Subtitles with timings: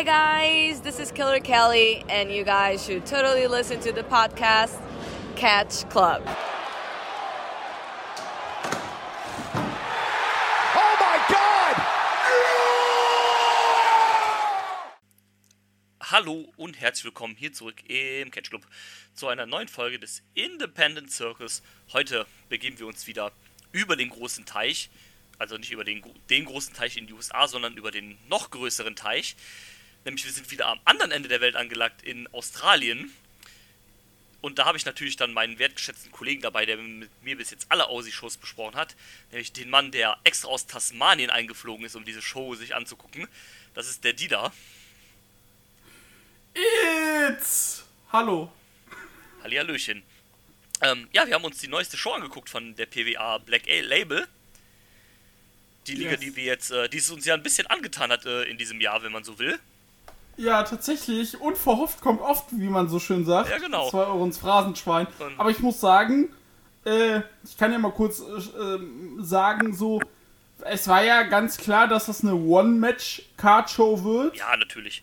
[0.00, 0.06] Hi
[0.70, 4.80] guys, this is Killer Kelly, and you guys should totally listen to the podcast
[5.36, 6.22] Catch Club.
[10.74, 11.76] Oh my God!
[16.00, 18.66] Hallo und herzlich willkommen hier zurück im Catch Club
[19.12, 21.60] zu einer neuen Folge des Independent Circus.
[21.92, 23.32] Heute begeben wir uns wieder
[23.70, 24.88] über den großen Teich,
[25.38, 28.96] also nicht über den, den großen Teich in den USA, sondern über den noch größeren
[28.96, 29.36] Teich.
[30.04, 33.12] Nämlich wir sind wieder am anderen Ende der Welt angelagt in Australien.
[34.40, 37.66] Und da habe ich natürlich dann meinen wertgeschätzten Kollegen dabei, der mit mir bis jetzt
[37.68, 38.96] alle Aussie-Shows besprochen hat.
[39.30, 43.28] Nämlich den Mann, der extra aus Tasmanien eingeflogen ist, um diese Show sich anzugucken.
[43.74, 44.52] Das ist der Dida.
[47.28, 47.84] It's!
[48.12, 48.50] Hallo.
[49.42, 50.02] Hallihallöchen.
[50.80, 54.26] Ähm, ja, wir haben uns die neueste Show angeguckt von der PWA Black A Label.
[55.86, 56.20] Die Liga, Yes.
[56.20, 58.80] die wir jetzt, äh, die es uns ja ein bisschen angetan hat äh, in diesem
[58.80, 59.58] Jahr, wenn man so will.
[60.36, 61.40] Ja, tatsächlich.
[61.40, 63.50] Unverhofft kommt oft, wie man so schön sagt.
[63.50, 63.88] Ja, genau.
[63.90, 65.06] Zwei Euro ins Phrasenschwein.
[65.18, 66.28] Und- Aber ich muss sagen,
[66.84, 70.00] äh, ich kann ja mal kurz äh, ähm, sagen, so,
[70.62, 74.36] es war ja ganz klar, dass das eine One-Match-Card-Show wird.
[74.36, 75.02] Ja, natürlich.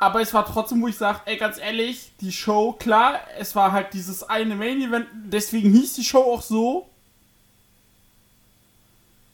[0.00, 3.72] Aber es war trotzdem, wo ich sage, ey, ganz ehrlich, die Show, klar, es war
[3.72, 6.88] halt dieses eine Main-Event, deswegen hieß die Show auch so.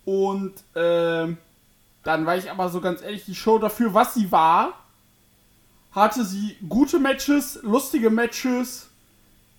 [0.04, 1.38] Und ähm,
[2.02, 4.83] dann war ich aber so ganz ehrlich, die Show dafür, was sie war,
[5.94, 8.88] hatte sie gute Matches, lustige Matches,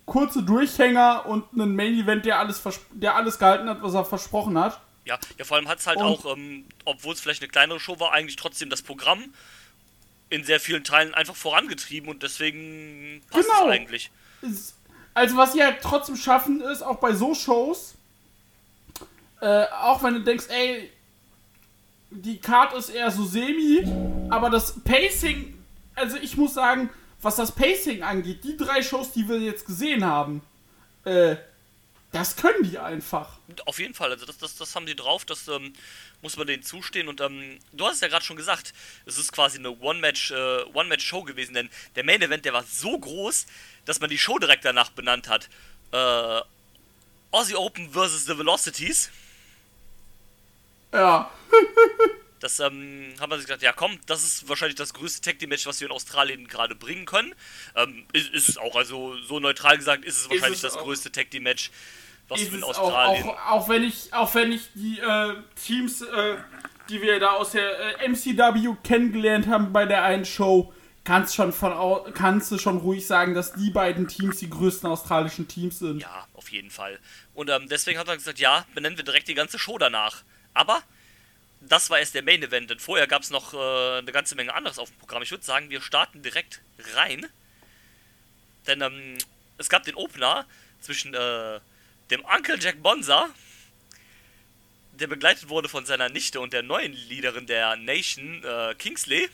[0.05, 4.80] kurze Durchhänger und einen Main-Event, der alles, der alles gehalten hat, was er versprochen hat.
[5.06, 7.80] Ja, ja vor allem hat es halt Und- auch, ähm, obwohl es vielleicht eine kleinere
[7.80, 9.23] Show war, eigentlich trotzdem das Programm
[10.30, 13.67] in sehr vielen Teilen einfach vorangetrieben und deswegen passt Genau.
[13.69, 14.11] es eigentlich.
[15.13, 17.95] also was sie halt trotzdem schaffen ist, auch bei so Shows,
[19.41, 20.91] äh, auch wenn du denkst, ey,
[22.11, 23.86] die Card ist eher so semi,
[24.30, 25.55] aber das Pacing,
[25.95, 26.89] also ich muss sagen,
[27.21, 30.41] was das Pacing angeht, die drei Shows, die wir jetzt gesehen haben,
[31.05, 31.35] äh,
[32.11, 33.39] das können die einfach.
[33.66, 35.73] Auf jeden Fall, also das, das, das haben die drauf, das ähm,
[36.22, 37.09] muss man denen zustehen.
[37.09, 38.73] Und ähm, du hast es ja gerade schon gesagt,
[39.05, 43.47] es ist quasi eine äh, One-Match-Show gewesen, denn der Main-Event, der war so groß,
[43.84, 45.50] dass man die Show direkt danach benannt hat.
[45.91, 46.41] Äh,
[47.31, 48.25] Aussie Open vs.
[48.25, 49.09] The Velocities.
[50.94, 51.29] Ja.
[52.45, 55.50] Das ähm, haben wir sich gedacht, ja komm, das ist wahrscheinlich das größte Tag Team
[55.50, 57.33] Match, was wir in Australien gerade bringen können.
[57.75, 60.84] Ähm, ist, ist es auch, also so neutral gesagt, ist es wahrscheinlich es das auch.
[60.84, 61.72] größte Tag Team Match,
[62.28, 63.29] was ist wir in es auch, Australien.
[63.29, 66.35] auch, auch wenn ich auch wenn ich die äh, Teams äh,
[66.88, 70.72] die wir da aus der äh, MCW kennengelernt haben bei der einen Show
[71.03, 71.73] kannst schon von
[72.13, 76.28] kannst du schon ruhig sagen dass die beiden Teams die größten australischen Teams sind Ja,
[76.35, 77.00] auf jeden Fall.
[77.34, 80.22] Und ähm, deswegen hat man gesagt, ja, benennen wir direkt die ganze Show danach.
[80.53, 80.84] Aber
[81.61, 84.53] das war erst der Main Event, denn vorher gab es noch äh, eine ganze Menge
[84.53, 85.23] anderes auf dem Programm.
[85.23, 86.61] Ich würde sagen, wir starten direkt
[86.95, 87.25] rein.
[88.67, 89.17] Denn ähm,
[89.57, 90.45] es gab den Opener
[90.81, 91.59] zwischen äh,
[92.11, 93.29] dem Uncle Jack Bonza,
[94.93, 99.29] der begleitet wurde von seiner Nichte und der neuen Leaderin der Nation, äh, Kingsley.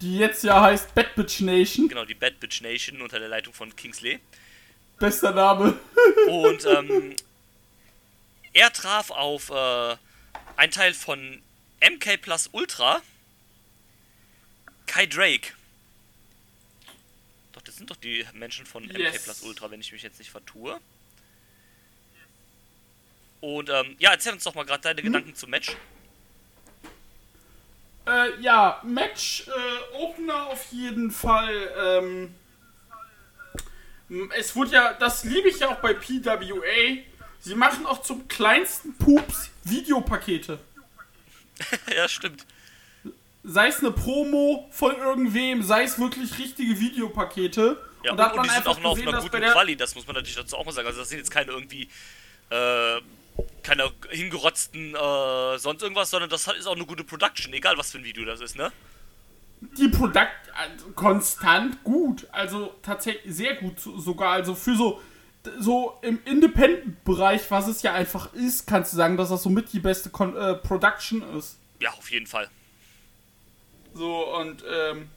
[0.00, 3.52] die jetzt ja heißt Bad Bitch Nation Genau, die Bad Bitch Nation unter der Leitung
[3.52, 4.20] von Kingsley.
[4.98, 5.78] bester Name
[6.28, 7.16] Und ähm,
[8.52, 9.96] er traf auf äh,
[10.56, 11.42] ein Teil von
[11.80, 13.02] MK Plus Ultra,
[14.86, 15.52] Kai Drake.
[17.52, 19.24] Doch, das sind doch die Menschen von MK Yes.
[19.24, 20.80] Plus Ultra, wenn ich mich jetzt nicht vertue.
[23.40, 25.76] Und ähm, ja, erzähl uns doch mal gerade deine Gedanken zum Match.
[28.06, 32.34] äh, ja Match äh, Opener auf jeden Fall ähm,
[34.36, 37.02] es wurde ja das liebe ich ja auch bei PWA
[37.44, 40.58] sie machen auch zum kleinsten Pups Videopakete
[41.96, 42.44] ja, stimmt.
[43.44, 47.78] sei es eine Promo von irgendwem, sei es wirklich richtige Videopakete.
[48.02, 49.76] Ja, und, und man die sind auch noch auf gesehen, einer dass bei guten Quali,
[49.76, 50.88] das muss man natürlich dazu auch mal sagen.
[50.88, 51.88] Also das sind jetzt keine irgendwie
[52.50, 53.00] äh,
[53.62, 57.98] keine hingerotzten äh, sonst irgendwas, sondern das ist auch eine gute Production, egal was für
[57.98, 58.72] ein Video das ist, ne?
[59.78, 65.00] Die Produkt also konstant gut, also tatsächlich sehr gut so- sogar, also für so
[65.58, 69.80] so im Independent-Bereich, was es ja einfach ist, kannst du sagen, dass das somit die
[69.80, 71.58] beste Kon äh, Production ist.
[71.80, 72.48] Ja, auf jeden Fall.
[73.94, 75.08] So, und ähm,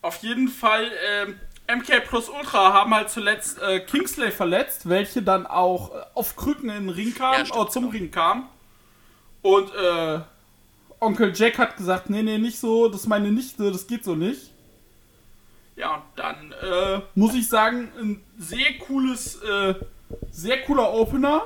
[0.00, 1.38] auf jeden Fall, ähm,
[1.68, 6.70] MK Plus Ultra haben halt zuletzt äh, Kingsley verletzt, welche dann auch äh, auf Krücken
[6.70, 7.92] in den Ring kam, Ja, stimmt, äh, zum genau.
[7.92, 8.48] Ring kam.
[9.42, 10.20] Und äh,
[11.00, 14.14] Onkel Jack hat gesagt, nee, nee, nicht so, das ist meine Nichte, das geht so
[14.14, 14.51] nicht.
[15.76, 19.74] Ja, und dann äh, muss ich sagen, ein sehr cooles, äh,
[20.30, 21.42] sehr cooler Opener.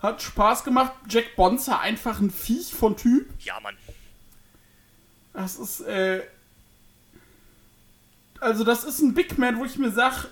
[0.00, 0.92] Hat Spaß gemacht.
[1.08, 3.28] Jack Bonzer einfach ein Viech von Typ.
[3.40, 3.76] Ja, Mann.
[5.32, 6.22] Das ist, äh.
[8.40, 10.26] Also, das ist ein Big Man, wo ich mir sag,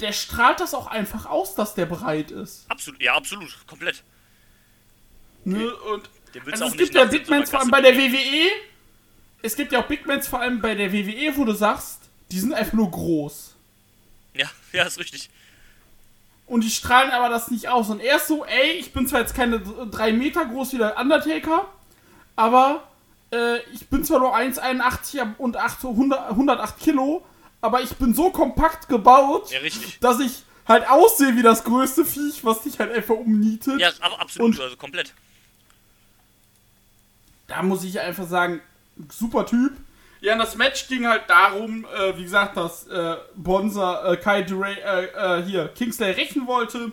[0.00, 2.70] der strahlt das auch einfach aus, dass der bereit ist.
[2.70, 4.04] Absolut, ja, absolut, komplett.
[5.44, 5.74] Ne?
[5.74, 8.48] Und Den willst also es nicht gibt ja Big Mans vor allem bei der WWE.
[9.42, 12.00] Es gibt ja auch Big Mans vor allem bei der WWE, wo du sagst,
[12.30, 13.54] die sind einfach nur groß.
[14.34, 15.30] Ja, ja, ist richtig.
[16.46, 17.90] Und die strahlen aber das nicht aus.
[17.90, 20.98] Und er ist so, ey, ich bin zwar jetzt keine 3 Meter groß wie der
[20.98, 21.68] Undertaker,
[22.36, 22.88] aber
[23.32, 27.24] äh, ich bin zwar nur 1,81 und 8, 100, 108 Kilo,
[27.60, 29.58] aber ich bin so kompakt gebaut, Ja,
[30.00, 33.78] dass ich halt aussehe wie das größte Viech, was dich halt einfach umnietet.
[33.80, 35.12] Ja, aber absolut, Und- also komplett.
[37.46, 38.60] da muss ich einfach sagen,
[39.10, 39.72] super Typ.
[40.20, 44.42] Ja, und das Match ging halt darum, äh, wie gesagt, dass äh, Bonza äh, Kai
[44.42, 45.04] Duray, äh,
[45.38, 46.90] äh, hier Kingsley rächen wollte.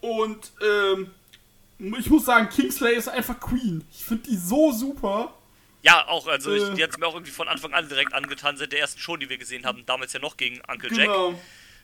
[0.00, 1.12] Und ähm,
[1.98, 3.84] ich muss sagen, Kingsley ist einfach Queen.
[3.92, 5.34] Ich finde die so super.
[5.82, 6.74] Ja, auch, also ich, Äh.
[6.74, 9.28] die hat mir auch irgendwie von Anfang an direkt angetan, seit der ersten Show, die
[9.28, 11.06] wir gesehen haben, damals ja noch gegen Uncle Jack.
[11.06, 11.38] Genau.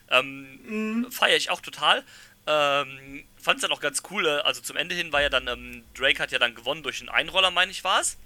[0.09, 2.03] Ähm, Feiere ich auch total.
[2.45, 5.83] Ähm, Fand es dann auch ganz cool, also zum Ende hin war ja dann, ähm,
[5.97, 8.17] Drake hat ja dann gewonnen durch einen Einroller, meine ich, war es.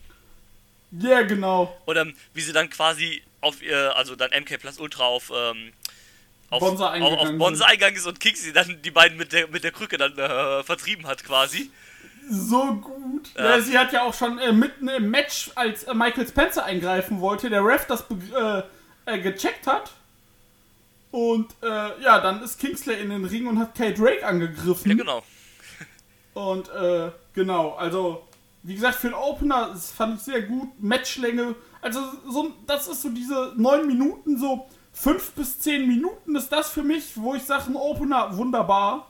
[0.91, 1.75] Ja, genau.
[1.85, 5.73] Und ähm, wie sie dann quasi auf ihr, also dann MK Plus Ultra auf, ähm,
[6.49, 9.47] auf Bonza auf, auf eingegangen Bonza eingegangen ist und Kixi dann die beiden mit der,
[9.47, 11.71] mit der Krücke dann äh, vertrieben hat quasi.
[12.29, 13.29] So gut.
[13.37, 13.57] Ja.
[13.57, 13.61] Ja.
[13.61, 17.49] sie hat ja auch schon äh, mitten im Match, als äh, Michael Spencer eingreifen wollte,
[17.49, 18.05] der Ref das
[18.35, 18.63] äh,
[19.05, 19.91] äh, gecheckt hat.
[21.11, 21.67] Und äh,
[22.01, 24.91] ja, dann ist Kingsley in den Ring und hat Kay Drake angegriffen.
[24.91, 25.23] Ja, genau.
[26.33, 28.26] Und äh, genau, also
[28.67, 30.67] wie gesagt, für den Opener, das fand ich sehr gut.
[30.77, 36.49] Matchlänge, also so, das ist so diese 9 Minuten, so 5 bis 10 Minuten ist
[36.49, 39.07] das für mich, wo ich sage, ein Opener, wunderbar.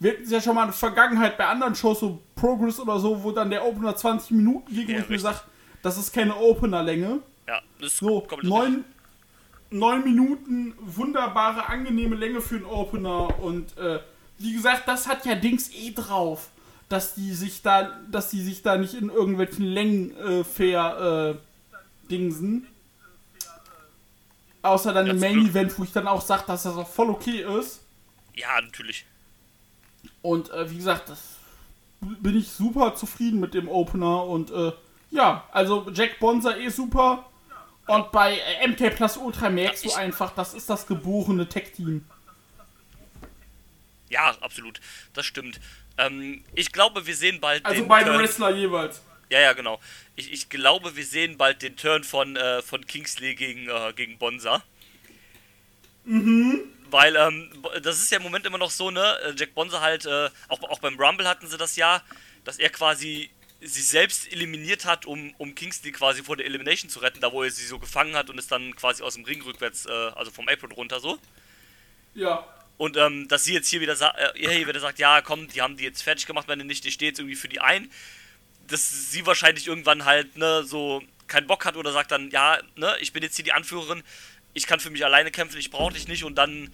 [0.00, 2.98] Wir hatten es ja schon mal in der Vergangenheit bei anderen Shows, so Progress oder
[2.98, 5.38] so, wo dann der Opener 20 Minuten ging Ja, und ich mir sage,
[5.82, 7.20] das ist keine Openerlänge.
[7.46, 8.84] Ja, das ist So, neun,
[9.70, 13.38] neun Minuten, wunderbare, angenehme Länge für einen Opener.
[13.40, 14.00] Und äh,
[14.38, 16.48] wie gesagt, das hat ja Dings eh drauf,
[16.90, 22.08] dass die sich da, dass die sich da nicht in irgendwelchen Längen äh, fair äh,
[22.10, 22.66] dingsen.
[24.62, 25.46] Außer dann Ja, im Main.
[25.46, 27.80] Event, wo ich dann auch sage, dass das auch voll okay ist.
[28.34, 29.06] Ja, natürlich.
[30.20, 31.36] Und äh, wie gesagt, das
[32.00, 34.24] bin ich super zufrieden mit dem Opener.
[34.24, 34.72] Und äh,
[35.10, 37.24] ja, also Jack Bonser eh super.
[37.86, 42.04] Und bei äh, MK Plus Ultra merkst Ja, du einfach, das ist das geborene Tech-Team.
[44.08, 44.80] Ja, absolut.
[45.14, 45.60] Das stimmt.
[46.00, 48.20] Ähm, ich glaube, wir sehen bald Also den beide Turn.
[48.20, 49.02] Wrestler jeweils.
[49.30, 49.80] Ja, ja, genau.
[50.16, 54.18] Ich, ich glaube, wir sehen bald den Turn von, äh, von Kingsley gegen, äh, gegen
[54.18, 54.62] Bonza.
[56.04, 56.62] Mhm.
[56.90, 57.50] Weil, ähm,
[57.82, 59.16] das ist ja im Moment immer noch so, ne?
[59.24, 62.02] äh, Jack Bonza halt, äh, auch, auch beim Rumble hatten sie das ja,
[62.44, 63.30] dass er quasi
[63.60, 67.42] sich selbst eliminiert hat, um, um Kingsley quasi vor der Elimination zu retten, da wo
[67.42, 70.30] er sie so gefangen hat und ist dann quasi aus dem Ring rückwärts, äh, also
[70.30, 71.18] vom Apron runter so.
[72.14, 72.44] Ja.
[72.80, 75.60] Und ähm, dass sie jetzt hier wieder, sa äh, hier wieder sagt, ja komm, die
[75.60, 77.90] haben die jetzt fertig gemacht, meine nicht, ich stehe jetzt irgendwie für die ein.
[78.68, 82.96] Dass sie wahrscheinlich irgendwann halt, ne, so keinen Bock hat oder sagt dann, ja, ne,
[83.00, 84.02] ich bin jetzt hier die Anführerin,
[84.54, 86.70] ich kann für mich alleine kämpfen, ich brauche dich nicht und dann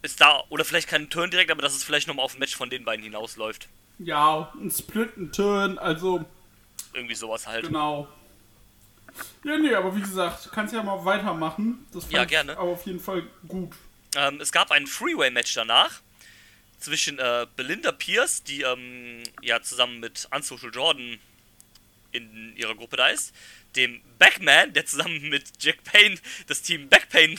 [0.00, 2.56] ist da, oder vielleicht kein Turn direkt, aber dass es vielleicht nochmal auf ein Match
[2.56, 3.68] von den beiden hinausläuft.
[3.98, 6.24] Ja, ein Split, ein Turn, also
[6.94, 7.66] Irgendwie sowas halt.
[7.66, 8.08] genau.
[9.44, 11.86] Ja, nee, aber wie gesagt, kannst ja mal weitermachen.
[11.92, 12.52] Das fand Ja, ich gerne.
[12.56, 13.72] aber auf jeden Fall gut.
[14.16, 16.00] Ähm, es gab ein Freeway-Match danach
[16.78, 21.18] zwischen äh, Belinda Pierce, die ähm, ja zusammen mit Unsocial Jordan
[22.10, 23.34] in ihrer Gruppe da ist,
[23.76, 27.38] dem Backman, der zusammen mit Jack Payne das Team Backpain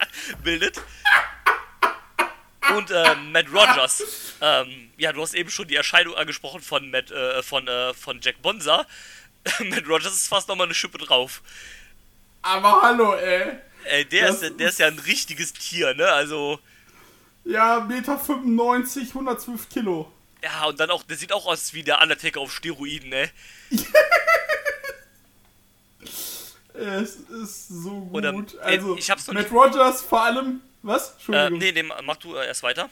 [0.42, 0.82] bildet,
[2.70, 4.34] und äh, Matt Rogers.
[4.40, 8.20] Ähm, ja, du hast eben schon die Erscheinung angesprochen von Matt, äh, von, äh, von
[8.20, 8.86] Jack Bonza.
[9.60, 11.42] Matt Rogers ist fast nochmal eine Schippe drauf.
[12.42, 13.58] Aber hallo, ey.
[13.84, 16.06] Ey, der Das ist, ja- der ist ja ein richtiges Tier, ne?
[16.08, 16.58] Also.
[17.44, 20.10] Ja, Meter 95, 112 Kilo.
[20.42, 23.30] Ja, und dann auch, der sieht auch aus wie der Undertaker auf Steroiden, ne?
[26.76, 28.14] Es ist so gut.
[28.14, 30.60] Oder, äh, also, ich hab's noch Matt nicht- Rogers vor allem.
[30.82, 31.10] Was?
[31.10, 31.58] Äh, Entschuldigung.
[31.58, 32.90] nee, dem, mach du äh, erst weiter.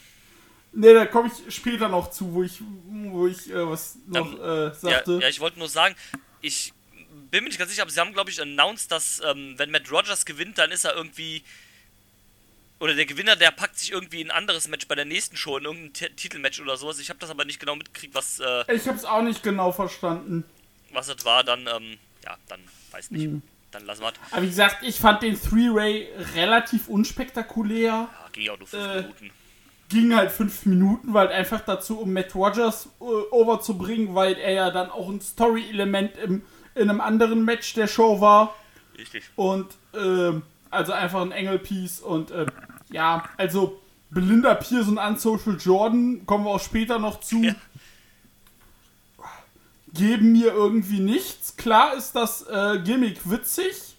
[0.71, 4.39] Nee, da komme ich später noch zu, wo ich, wo ich äh, was noch Ähm,
[4.41, 5.19] äh, Ja, sagte.
[5.21, 5.95] ja, ich wollte nur sagen,
[6.41, 6.73] ich
[7.31, 9.91] bin mir nicht ganz sicher, aber sie haben, glaube ich, announced, dass, ähm, wenn Matt
[9.91, 11.43] Rogers gewinnt, dann ist er irgendwie.
[12.79, 15.57] Oder der Gewinner, der packt sich irgendwie in ein anderes Match bei der nächsten Show,
[15.57, 16.99] in irgendein T Titelmatch oder sowas.
[16.99, 20.43] Ich habe das aber nicht genau mitgekriegt, was, äh, Ich hab's auch nicht genau verstanden.
[20.91, 21.43] was das war.
[21.43, 22.59] Dann, ähm, ja, dann
[22.91, 23.27] weiß nicht.
[23.27, 23.41] Mhm.
[23.71, 24.15] Dann lassen wir es.
[24.31, 27.85] Aber wie gesagt, ich fand den Three-Way relativ unspektakulär.
[27.91, 29.31] Ja, ging auch nur 5 Äh, Minuten.
[29.89, 34.71] ging halt fünf Minuten, weil einfach dazu, um Matt Rogers äh, overzubringen, weil er ja
[34.71, 36.43] dann auch ein Story-Element im,
[36.75, 38.55] in einem anderen Match der Show war.
[38.97, 39.23] Richtig.
[39.35, 42.45] Und ähm, also einfach ein Engelpiece und äh,
[42.91, 47.55] ja, also Belinda Pierce und Unsocial Jordan, kommen wir auch später noch zu, Ja.
[49.93, 51.55] geben mir irgendwie nichts.
[51.57, 53.95] Klar ist das äh, Gimmick witzig,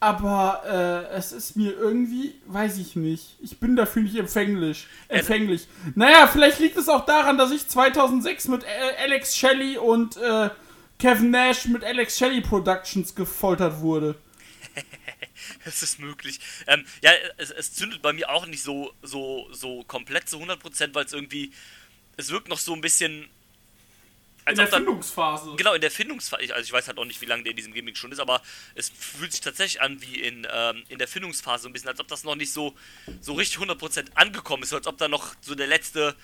[0.00, 0.62] aber
[1.10, 3.36] äh, es ist mir irgendwie, weiß ich nicht.
[3.40, 4.86] Ich bin dafür nicht empfänglich.
[5.08, 5.66] Empfänglich.
[5.94, 10.50] Naja, vielleicht liegt es auch daran, dass ich 2006 mit äh, Alex Shelley und äh,
[10.98, 14.16] Kevin Nash mit Alex Shelley Productions gefoltert wurde.
[15.64, 16.40] Es ist möglich.
[16.66, 20.94] Ähm, ja, es, es zündet bei mir auch nicht so, so, so komplett zu 100%,
[20.94, 21.52] weil es irgendwie.
[22.16, 23.28] Es wirkt noch so ein bisschen.
[24.48, 25.54] In der dann, Findungsphase.
[25.56, 26.54] Genau, in der Findungsphase.
[26.54, 28.40] Also, ich weiß halt auch nicht, wie lange der in diesem Gimmick schon ist, aber
[28.76, 31.98] es fühlt sich tatsächlich an wie in, ähm, in der Findungsphase so ein bisschen, als
[31.98, 32.74] ob das noch nicht so,
[33.20, 36.14] so richtig 100% angekommen ist, als ob da noch so der letzte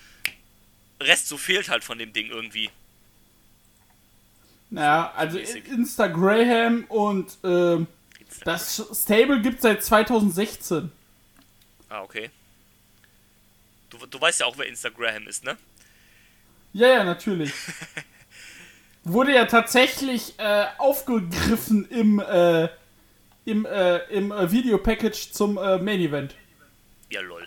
[1.01, 2.69] Rest so fehlt halt von dem Ding irgendwie.
[4.73, 5.37] Ja, also.
[5.37, 7.87] Insta Graham und ähm,
[8.43, 10.91] das Stable gibt seit 2016.
[11.89, 12.31] Ah, okay.
[13.89, 15.57] Du, du weißt ja auch, wer Instagram ist, ne?
[16.73, 17.53] Ja, ja, natürlich.
[19.03, 22.69] Wurde ja tatsächlich äh, aufgegriffen im, äh,
[23.45, 26.35] im, äh, im äh, Videopackage zum äh, Main Event.
[27.09, 27.45] Ja, lol.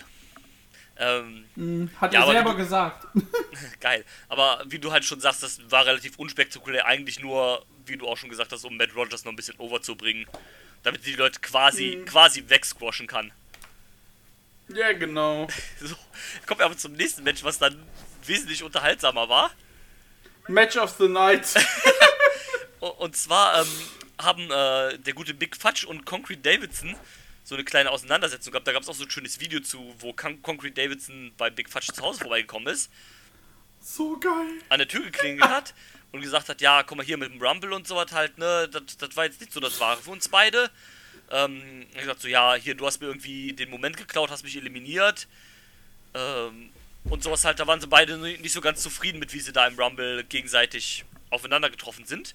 [0.99, 3.07] Ähm, Hm, Hat Ja, er selber du- gesagt.
[3.81, 4.05] geil.
[4.29, 6.87] Aber wie du halt schon sagst, das war relativ unspektakulär.
[6.87, 10.27] Eigentlich nur, wie du auch schon gesagt hast, um Matt Rogers noch ein bisschen overzubringen.
[10.83, 13.33] Damit die Leute quasi, quasi wegsquashen kann.
[14.69, 15.49] ja, genau.
[15.81, 15.95] So,
[16.47, 17.83] kommen wir aber zum nächsten Match, was dann
[18.25, 19.51] wesentlich unterhaltsamer war.
[20.49, 21.47] Match of the Night.
[22.99, 23.69] Und zwar ähm,
[24.21, 26.95] haben äh, der gute Big Fudge und Concrete Davidson
[27.47, 28.67] so eine kleine Auseinandersetzung gehabt.
[28.67, 31.71] Da gab es auch so ein schönes Video zu, wo Con Concrete Davidson bei Big
[31.71, 32.91] Fudge zu Hause vorbeigekommen ist,
[33.81, 34.49] so geil.
[34.69, 35.73] an der Tür geklingelt hat
[36.11, 38.97] und gesagt hat, ja, guck mal hier mit dem Rumble und sowas halt, ne, das,
[38.97, 40.71] das war jetzt nicht so das Wahre für uns beide.
[41.31, 44.57] Ähm, hat gesagt so, ja, hier, du hast mir irgendwie den Moment geklaut, hast mich
[44.57, 45.29] eliminiert.
[46.15, 46.71] Ähm,
[47.05, 49.53] und sowas halt, da waren sie beide ni- nicht so ganz zufrieden mit, wie sie
[49.53, 52.35] da im Rumble gegenseitig aufeinander getroffen sind.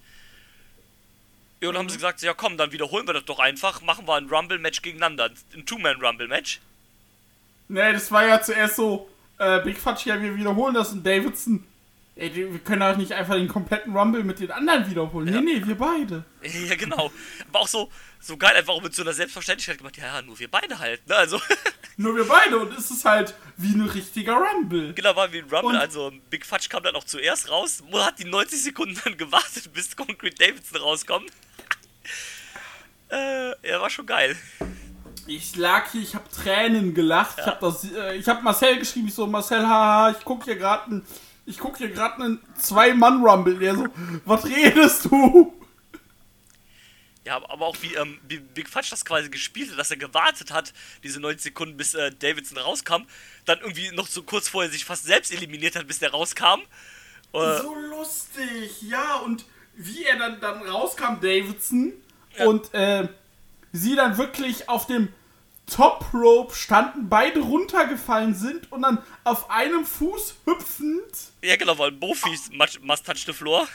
[1.62, 4.08] Ja, und dann haben sie gesagt, ja komm, dann wiederholen wir das doch einfach, machen
[4.08, 6.60] wir ein Rumble-Match gegeneinander, ein Two-Man-Rumble-Match.
[7.70, 11.64] Ne, das war ja zuerst so, äh, Big Fudge, ja, wir wiederholen das und Davidson.
[12.16, 15.28] Ey, wir können auch nicht einfach den kompletten Rumble mit den anderen wiederholen.
[15.34, 15.40] Ja.
[15.40, 16.26] Nee, nee, wir beide.
[16.68, 17.10] Ja, genau.
[17.48, 17.90] Aber auch so,
[18.20, 21.08] so geil, einfach auch mit so einer Selbstverständlichkeit gemacht, ja, ja, nur wir beide halt,
[21.08, 21.40] ne, also...
[21.98, 24.94] Nur wir beide und es ist halt wie ein richtiger Rumble.
[24.94, 28.18] Genau, war wie ein Rumble, Und- also Big Fudge kam dann auch zuerst raus, hat
[28.18, 31.30] die 90 Sekunden dann gewartet, bis Concrete Davidson rauskommt.
[33.12, 34.36] Äh, ja, war schon geil.
[35.28, 37.38] Ich lag hier, ich hab Tränen gelacht.
[37.40, 40.56] Ich hab das, äh, ich hab Marcel geschrieben, ich so, Marcel, haha, ich guck hier
[40.56, 41.06] gerade einen,
[41.46, 43.60] ich guck hier gerade einen Zwei-Mann-Rumble.
[43.60, 43.88] Der so,
[44.26, 45.54] was redest du?
[47.24, 49.98] Ja, aber aber auch wie ähm, wie Big Fudge das quasi gespielt hat, dass er
[49.98, 53.04] gewartet hat, diese 90 Sekunden, bis äh, Davidson rauskam,
[53.46, 56.62] dann irgendwie noch so kurz vorher sich fast selbst eliminiert hat, bis der rauskam.
[57.34, 61.94] Äh, So lustig, ja, und wie er dann, dann rauskam, Davidson,
[62.40, 63.08] und äh,
[63.72, 65.10] sie dann wirklich auf dem
[65.68, 71.06] Top Rope standen, beide runtergefallen sind und dann auf einem Fuß hüpfend.
[71.42, 73.68] ja, genau, weil Bofies must, must touch the floor.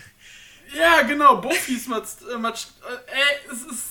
[0.76, 3.82] Ja, genau, Buffys matzt, äh, matzt, äh, ey, es ist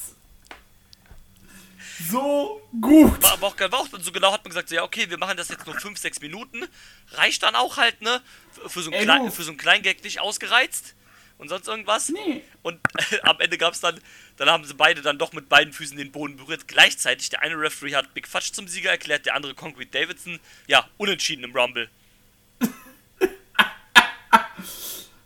[2.10, 3.24] so gut.
[3.24, 5.38] War aber auch, war auch so genau, hat man gesagt, so, ja, okay, wir machen
[5.38, 6.66] das jetzt nur 5, 6 Minuten.
[7.12, 8.22] Reicht dann auch halt, ne?
[8.68, 9.32] Für- so einen, Ey, Klein, du.
[9.32, 10.95] für so einen Kleingag nicht ausgereizt.
[11.38, 12.10] Und sonst irgendwas.
[12.10, 12.44] Nee.
[12.64, 12.80] Und
[13.24, 14.00] am Ende gab es dann,
[14.38, 16.68] dann haben sie beide dann doch mit beiden Füßen den Boden berührt.
[16.68, 20.40] Gleichzeitig, der eine Referee hat Big Fudge zum Sieger erklärt, der andere Concrete Davidson.
[20.68, 21.90] Ja, unentschieden im Rumble.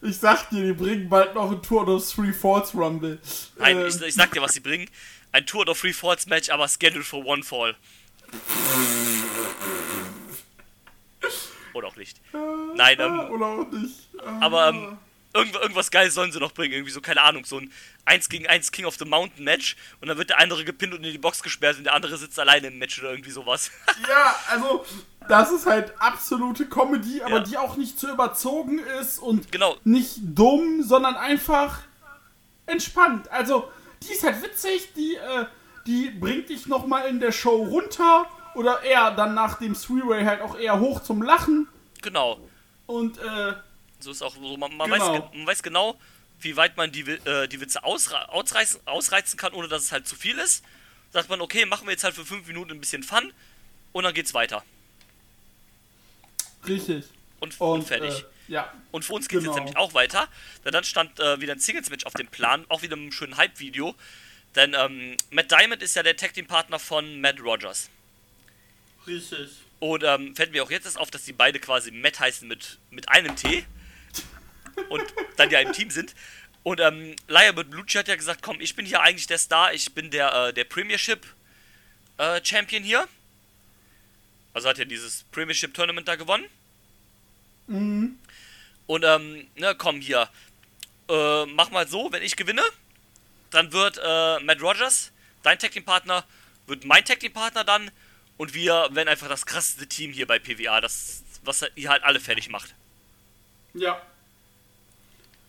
[0.01, 3.19] Ich sag dir, die bringen bald noch ein Tour of Three Falls Rumble.
[3.57, 4.89] Nein, Ähm, ich, ich sag dir, was sie bringen.
[5.33, 7.75] Ein Tour of Free Falls Match, aber scheduled for One Fall.
[11.73, 12.19] Oder auch nicht.
[12.75, 14.09] Nein, ähm, Oder auch nicht.
[14.23, 14.39] Ah.
[14.41, 14.97] Aber ähm,
[15.33, 16.73] irgend, irgendwas Geiles sollen sie noch bringen.
[16.73, 17.71] Irgendwie so, keine Ahnung, so ein
[18.05, 19.75] 1 gegen 1 King of the Mountain Match.
[20.01, 22.39] Und dann wird der andere gepinnt und in die Box gesperrt und der andere sitzt
[22.39, 23.71] alleine im Match oder irgendwie sowas.
[24.09, 24.85] Ja, also,
[25.27, 27.43] das ist halt absolute Comedy, aber Ja.
[27.43, 29.75] die auch nicht zu überzogen ist und Genau.
[29.83, 31.79] nicht dumm, sondern einfach
[32.65, 33.29] entspannt.
[33.31, 33.69] Also,
[34.03, 35.45] die ist halt witzig, die, äh,
[35.85, 40.41] die bringt dich nochmal in der Show runter oder eher dann nach dem Three-Way halt
[40.41, 41.67] auch eher hoch zum Lachen
[42.01, 42.39] genau.
[42.85, 43.53] und, äh,
[43.99, 45.13] so ist auch so, man, man, genau.
[45.13, 45.99] weiß, man weiß genau,
[46.39, 50.07] wie weit man die, äh, die Witze ausre ausreizen, ausreizen kann, ohne dass es halt
[50.07, 50.63] zu viel ist.
[51.11, 53.33] Sagt man, okay, machen wir jetzt halt für fünf Minuten ein bisschen Fun
[53.91, 54.63] und dann geht's weiter.
[56.67, 57.05] Richtig.
[57.39, 58.19] Und, und, und fertig.
[58.19, 58.73] Äh, ja.
[58.91, 59.53] Und für uns geht's genau.
[59.53, 60.27] jetzt nämlich auch weiter.
[60.65, 63.95] Denn dann stand äh, wieder ein Singles-Match auf dem Plan, auch wieder einem schönen Hype-Video.
[64.55, 67.89] Denn ähm, Matt Diamond ist ja der Tag Team-Partner von Matt Rogers.
[69.05, 69.49] Richtig.
[69.79, 72.79] Und ähm, fällt mir auch jetzt erst auf, dass die beide quasi Matt heißen mit,
[72.89, 73.65] mit einem T
[74.89, 75.03] und
[75.37, 76.15] dann ja im Team sind.
[76.63, 79.93] Und ähm, Laia Belucci hat ja gesagt, komm, ich bin hier eigentlich der Star, ich
[79.93, 81.25] bin der, äh, der Premiership
[82.17, 83.07] äh, Champion hier.
[84.53, 86.45] Also hat ja dieses Premiership Tournament da gewonnen.
[87.67, 88.17] Mhm.
[88.87, 90.27] Und ähm, ne, komm hier,
[91.07, 92.63] äh, mach mal so, wenn ich gewinne,
[93.51, 95.11] dann wird äh, Matt Rogers,
[95.43, 96.25] dein Tag Team Partner,
[96.67, 97.91] wird mein Tag Team Partner dann
[98.37, 102.19] und wir werden einfach das krasseste Team hier bei PWA, das was ihr halt alle
[102.19, 102.75] fertig macht.
[103.73, 104.01] Ja.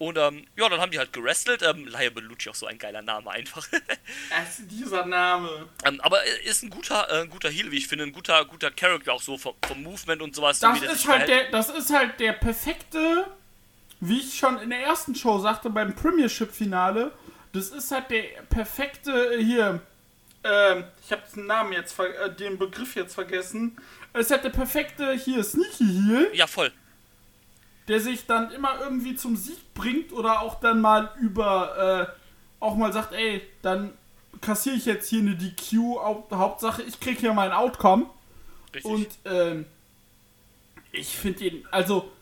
[0.01, 1.61] Und ähm, ja, dann haben die halt gerestelt.
[1.63, 3.67] Ähm, Laia Bellucci auch so ein geiler Name einfach.
[4.31, 5.69] das ist dieser Name.
[5.85, 8.71] Ähm, aber ist ein guter, äh, ein guter Heal, wie ich finde, ein guter, guter
[8.71, 10.59] Character auch so vom, vom Movement und sowas.
[10.59, 13.27] Das, so, ist halt der, das ist halt der perfekte,
[14.01, 17.13] wie ich schon in der ersten Show sagte, beim Premiership-Finale.
[17.53, 19.83] Das ist halt der perfekte äh, hier.
[20.45, 23.77] Ähm, ich habe den Namen jetzt, äh, den Begriff jetzt vergessen.
[24.15, 26.31] Es hat der perfekte hier Sneaky Heal.
[26.33, 26.73] Ja, voll
[27.91, 32.77] der sich dann immer irgendwie zum Sieg bringt oder auch dann mal über, äh, auch
[32.77, 33.99] mal sagt, ey, dann
[34.41, 35.99] kassiere ich jetzt hier eine DQ,
[36.31, 38.09] Hauptsache ich kriege hier mein Outcome.
[38.73, 38.85] Richtig.
[38.85, 39.67] Und ähm,
[40.93, 42.13] ich finde ihn, also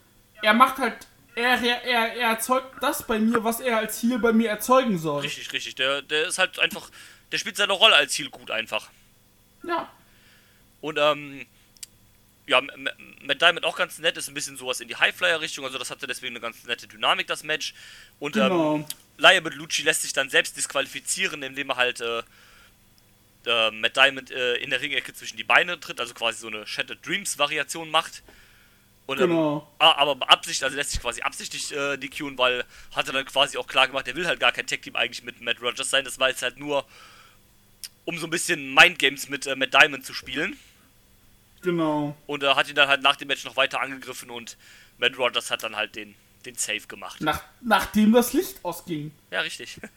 [0.41, 4.33] er macht halt, er, er, er erzeugt das bei mir, was er als Heal bei
[4.33, 5.21] mir erzeugen soll.
[5.21, 5.75] Richtig, richtig.
[5.75, 6.89] Der, der ist halt einfach,
[7.31, 8.89] der spielt seine Rolle als Heal gut einfach.
[9.63, 9.93] Ja.
[10.81, 11.45] Und ähm,
[12.49, 12.63] ja,
[13.23, 16.07] Matt Diamond auch ganz nett, ist ein bisschen sowas in die Highflyer-Richtung, also das hatte
[16.07, 17.75] deswegen eine ganz nette Dynamik, das Match.
[18.19, 18.75] Und ähm, genau.
[18.77, 18.87] ähm,
[19.19, 22.23] Laia Belucci lässt sich dann selbst disqualifizieren, indem er halt äh,
[23.47, 26.67] äh, Matt Diamond äh, in der Ringecke zwischen die Beine tritt, also quasi so eine
[26.67, 28.23] Shattered Dreams-Variation macht.
[29.07, 29.69] Und, ähm, genau.
[29.81, 32.65] Ähm, aber Absicht, also lässt sich quasi absichtlich äh, DQen, weil
[32.95, 35.41] hat er dann quasi auch klar gemacht, er will halt gar kein Tech-Team eigentlich mit
[35.41, 36.05] Matt Rogers sein.
[36.05, 36.87] Das war jetzt halt nur,
[38.05, 40.59] um so ein bisschen Mindgames mit äh, Matt Diamond zu spielen.
[41.63, 42.17] Genau.
[42.27, 44.57] Und er hat ihn dann halt nach dem Match noch weiter angegriffen und
[44.99, 47.21] Matt Rogers hat dann halt den, den Save gemacht.
[47.21, 49.13] Nach, nachdem das Licht ausging.
[49.31, 49.81] Ja, richtig.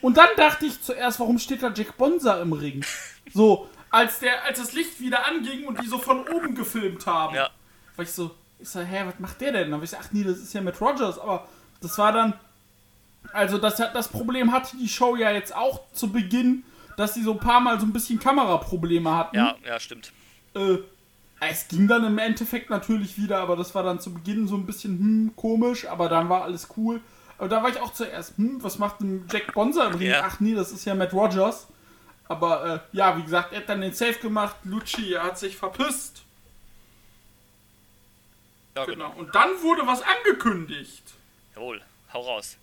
[0.00, 2.84] Und dann dachte ich zuerst, warum steht da Jack Bonser im Ring?
[3.34, 7.34] So, als, der, als das Licht wieder anging und die so von oben gefilmt haben.
[7.34, 7.50] Ja.
[7.94, 9.64] War ich so, ich so, hä, was macht der denn?
[9.64, 11.46] Dann habe ich so, ach nee, das ist ja Matt Rogers, aber
[11.82, 12.32] das war dann.
[13.34, 16.64] Also, das, das Problem hatte die Show ja jetzt auch zu Beginn,
[16.96, 19.36] dass sie so ein paar Mal so ein bisschen Kameraprobleme hatten.
[19.36, 20.10] Ja, ja, stimmt.
[20.54, 20.78] Äh,
[21.40, 24.66] es ging dann im Endeffekt natürlich wieder, aber das war dann zu Beginn so ein
[24.66, 27.00] bisschen hm, komisch, aber dann war alles cool.
[27.38, 30.10] Aber da war ich auch zuerst, hm, was macht denn Jack Bonser im Ring?
[30.10, 30.24] Ja.
[30.24, 31.68] Ach nee, das ist ja Matt Rogers.
[32.26, 36.22] Aber äh, ja, wie gesagt, er hat dann den Safe gemacht, Lucci hat sich verpisst.
[38.76, 39.10] Ja, genau.
[39.10, 39.20] genau.
[39.20, 41.04] Und dann wurde was angekündigt.
[41.54, 41.80] Jawohl,
[42.12, 42.56] hau raus.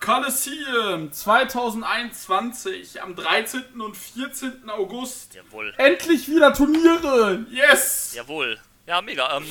[0.00, 3.80] Colosseum 2021 am 13.
[3.80, 4.70] und 14.
[4.70, 5.34] August.
[5.34, 5.74] Jawohl.
[5.76, 7.44] Endlich wieder Turniere!
[7.50, 8.12] Yes!
[8.14, 8.58] Jawohl.
[8.86, 9.36] Ja, mega.
[9.36, 9.44] Ähm,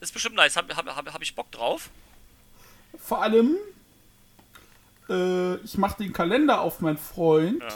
[0.00, 0.56] ist bestimmt nice.
[0.56, 1.90] Habe hab, hab, hab ich Bock drauf.
[2.98, 3.56] Vor allem,
[5.08, 7.62] äh, ich mache den Kalender auf, mein Freund.
[7.62, 7.68] Ja.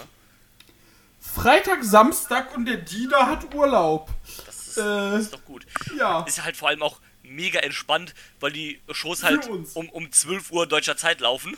[1.20, 4.11] Freitag, Samstag und der Diener hat Urlaub.
[4.46, 5.66] Das ist, äh, das ist doch gut.
[5.98, 6.22] Ja.
[6.24, 10.66] Ist halt vor allem auch mega entspannt, weil die Shows halt um, um 12 Uhr
[10.66, 11.56] deutscher Zeit laufen.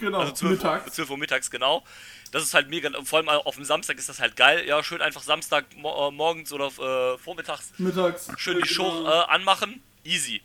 [0.00, 0.86] Genau, also 12 mittags.
[0.86, 1.84] Uhr, 12 Uhr mittags, genau.
[2.32, 4.66] Das ist halt mega, vor allem auf dem Samstag ist das halt geil.
[4.66, 7.72] Ja, schön einfach Samstag mo äh, morgens oder äh, vormittags.
[7.78, 8.28] Mittags.
[8.36, 8.72] Schön die genau.
[8.72, 9.82] Show äh, anmachen.
[10.04, 10.40] Easy.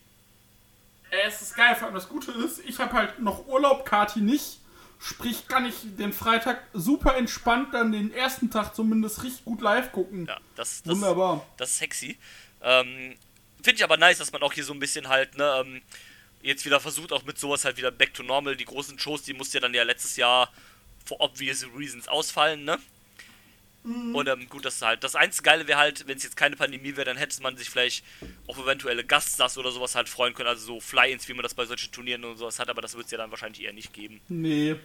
[1.11, 4.21] Äh, es ist geil, vor allem das Gute ist, ich habe halt noch Urlaub, Kati
[4.21, 4.59] nicht.
[4.99, 9.91] Sprich, kann ich den Freitag super entspannt dann den ersten Tag zumindest richtig gut live
[9.91, 10.25] gucken.
[10.25, 11.45] Ja, das, das, Wunderbar.
[11.57, 12.17] Das ist sexy.
[12.61, 13.15] Ähm,
[13.61, 15.81] Finde ich aber nice, dass man auch hier so ein bisschen halt, ne, ähm,
[16.45, 18.55] jetzt wieder versucht, auch mit sowas halt wieder back to normal.
[18.55, 20.51] Die großen Shows, die musste ja dann ja letztes Jahr
[21.03, 22.79] for obvious reasons ausfallen, ne?
[23.83, 24.15] Mhm.
[24.15, 25.03] Und ähm, gut, das ist halt.
[25.03, 27.69] Das einzige Geile wäre halt, wenn es jetzt keine Pandemie wäre, dann hätte man sich
[27.69, 28.03] vielleicht
[28.47, 30.49] auf eventuelle Gaststars oder sowas halt freuen können.
[30.49, 33.05] Also so Fly-Ins, wie man das bei solchen Turnieren und sowas hat, aber das wird
[33.05, 34.21] es ja dann wahrscheinlich eher nicht geben.
[34.27, 34.75] Nee.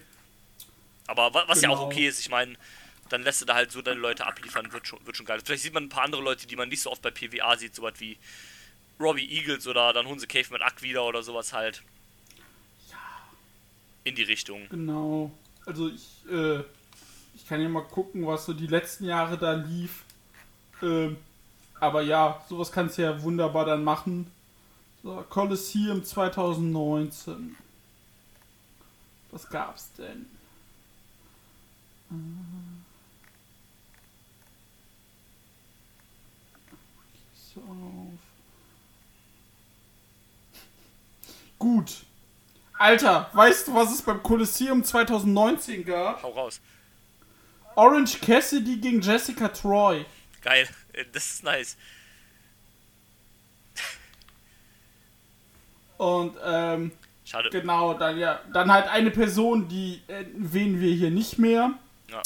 [1.06, 1.72] Aber was genau.
[1.72, 1.92] ja auch genau.
[1.92, 2.56] okay ist, ich meine,
[3.08, 5.40] dann lässt du da halt so deine Leute abliefern, wird schon, wird schon geil.
[5.44, 7.74] Vielleicht sieht man ein paar andere Leute, die man nicht so oft bei PWA sieht,
[7.74, 8.18] sowas wie
[9.00, 11.82] Robbie Eagles oder dann Hunse Caveman Ack wieder oder sowas halt.
[12.90, 12.96] Ja.
[14.04, 14.68] In die Richtung.
[14.68, 15.30] Genau.
[15.64, 16.60] Also ich, äh,
[17.34, 20.04] ich kann ja mal gucken, was so die letzten Jahre da lief.
[20.82, 21.16] Ähm,
[21.78, 24.30] aber ja, sowas kannst du ja wunderbar dann machen.
[25.02, 27.56] So, Colosseum 2019.
[29.30, 30.26] Was gab's denn?
[32.10, 32.14] Äh.
[37.54, 38.09] So.
[41.60, 42.04] Gut.
[42.78, 46.22] Alter, weißt du, was es beim Kolosseum 2019 gab?
[46.22, 46.60] Hau raus.
[47.76, 50.04] Orange Cassidy gegen Jessica Troy.
[50.40, 50.66] Geil.
[50.94, 51.76] Äh, Das ist nice.
[55.98, 56.92] Und ähm,
[57.26, 57.50] Schade.
[57.50, 61.74] genau, dann ja, dann halt eine Person, die erwähnen wir hier nicht mehr.
[62.08, 62.22] Ja.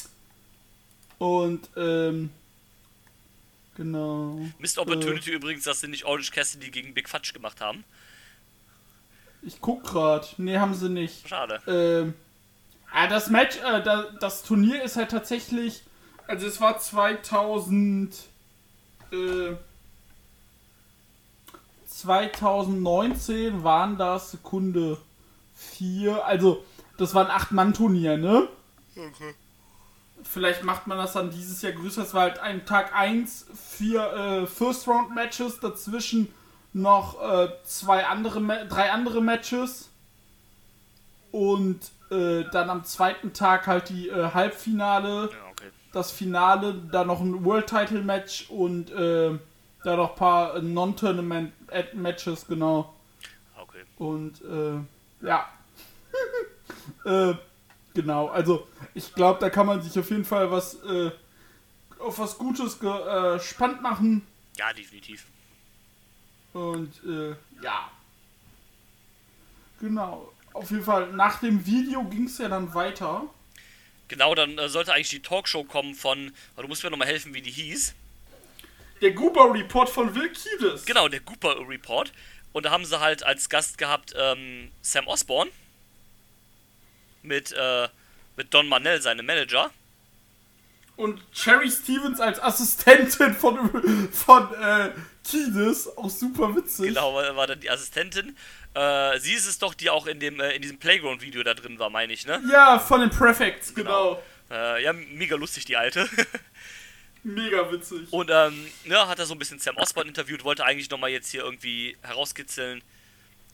[1.18, 2.31] Und ähm,
[3.77, 4.38] genau.
[4.61, 7.83] Mist Opportunity übrigens, dass sie nicht Orange Cassidy gegen Big Fudge gemacht haben.
[9.44, 10.35] Ich guck grad.
[10.38, 11.28] Nee, haben sie nicht.
[11.28, 11.61] Schade.
[11.66, 12.14] Ähm,
[12.92, 15.83] ah, das Match, äh, da, das Turnier ist halt tatsächlich,
[16.26, 18.14] also es war 2000,
[19.12, 19.52] äh,
[21.87, 24.98] 2019 waren das Sekunde
[25.54, 26.64] 4, also
[26.96, 28.48] das war ein 8-Mann-Turnier, ne?
[30.22, 32.02] Vielleicht macht man das dann dieses Jahr größer.
[32.02, 36.33] Es war halt ein Tag 1, vier äh, First-Round-Matches, dazwischen
[36.74, 39.88] noch äh, zwei andere, drei andere Matches.
[41.32, 45.70] Und äh, dann am zweiten Tag halt die äh, Halbfinale, Ja, okay.
[45.92, 49.37] das Finale, dann noch ein World Title Match und äh,
[49.82, 51.52] dann noch ein paar Non-Tournament
[51.94, 52.94] Matches, genau.
[53.60, 53.82] Okay.
[53.98, 55.48] Und äh, ja.
[57.04, 57.34] äh,
[57.94, 61.10] genau, also ich glaube, da kann man sich auf jeden Fall was äh,
[61.98, 64.24] auf was Gutes ge- gespannt machen.
[64.56, 65.26] Ja, definitiv.
[66.54, 67.90] Und äh, ja.
[69.80, 70.32] Genau.
[70.54, 73.24] Auf jeden Fall, nach dem Video ging es ja dann weiter.
[74.08, 76.32] Genau, dann äh, sollte eigentlich die Talkshow kommen von.
[76.56, 77.94] Du musst mir nochmal helfen, wie die hieß.
[79.00, 80.84] Der Goober Report von Will Kiedis.
[80.84, 82.12] Genau, der Cooper Report.
[82.52, 85.50] Und da haben sie halt als Gast gehabt ähm, Sam Osborne.
[87.22, 87.88] Mit, äh,
[88.36, 89.72] mit Don Manell, seinem Manager.
[90.96, 93.59] Und Cherry Stevens als Assistentin von,
[94.12, 94.90] von äh,
[95.24, 95.88] Kiedis.
[95.96, 96.88] Auch super witzig.
[96.88, 98.37] Genau, war, dann die Assistentin.
[98.74, 101.78] Äh, sie ist es doch, die auch in dem äh, in diesem Playground-Video da drin
[101.78, 102.42] war, meine ich, ne?
[102.50, 104.22] Ja, von den Prefects, genau.
[104.50, 106.09] Äh, ja, mega lustig, die alte.
[107.24, 108.12] Mega witzig.
[108.12, 111.30] Und ähm, ne, hat er so ein bisschen Sam Osborne interviewt, wollte eigentlich nochmal jetzt
[111.30, 112.83] hier irgendwie herauskitzeln.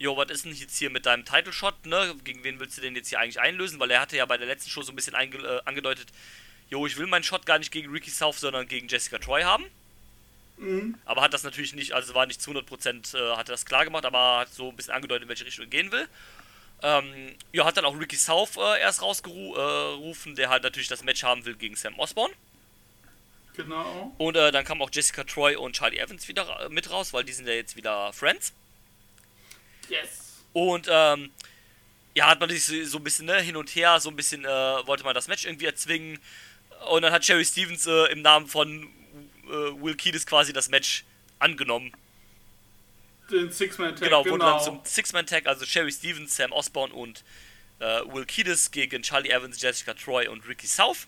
[0.01, 2.17] Jo, was ist denn jetzt hier mit deinem Title Shot, ne?
[2.25, 3.79] Gegen wen willst du den jetzt hier eigentlich einlösen?
[3.79, 6.09] Weil er hatte ja bei der letzten Show so ein bisschen äh, angedeutet,
[6.71, 9.65] jo, ich will meinen Shot gar nicht gegen Ricky South, sondern gegen Jessica Troy haben.
[11.07, 13.85] Aber hat das natürlich nicht, also war nicht zu 100% äh, hat er das klar
[13.85, 16.07] gemacht, aber hat so ein bisschen angedeutet, in welche Richtung er gehen will.
[16.83, 21.23] Ähm, ja, hat dann auch Ricky South äh, erst rausgerufen, der halt natürlich das Match
[21.23, 22.35] haben will gegen Sam Osborne.
[23.57, 24.15] Genau.
[24.19, 27.33] Und äh, dann kamen auch Jessica Troy und Charlie Evans wieder mit raus, weil die
[27.33, 28.53] sind ja jetzt wieder Friends.
[29.89, 30.37] Yes.
[30.53, 31.31] Und ähm,
[32.15, 34.45] ja, hat man sich so- so ein bisschen ne, hin und her, so ein bisschen
[34.45, 34.49] äh,
[34.87, 36.19] wollte man das Match irgendwie erzwingen.
[36.89, 38.89] Und dann hat Sherry Stevens äh, im Namen von
[39.47, 39.51] äh,
[39.83, 41.05] Will Kiedis quasi das Match
[41.39, 41.93] angenommen.
[43.31, 44.35] Den Six-Man-Tag, Genau, genau.
[44.35, 47.23] wurde dann zum Six-Man-Tag, also Sherry Stevens, Sam Osborne und
[47.79, 51.07] äh, Will Kiedis gegen Charlie Evans, Jessica Troy und Ricky South.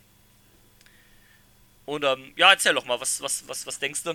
[1.85, 4.15] Und ähm, ja, erzähl doch mal, was, was, was, was denkst du?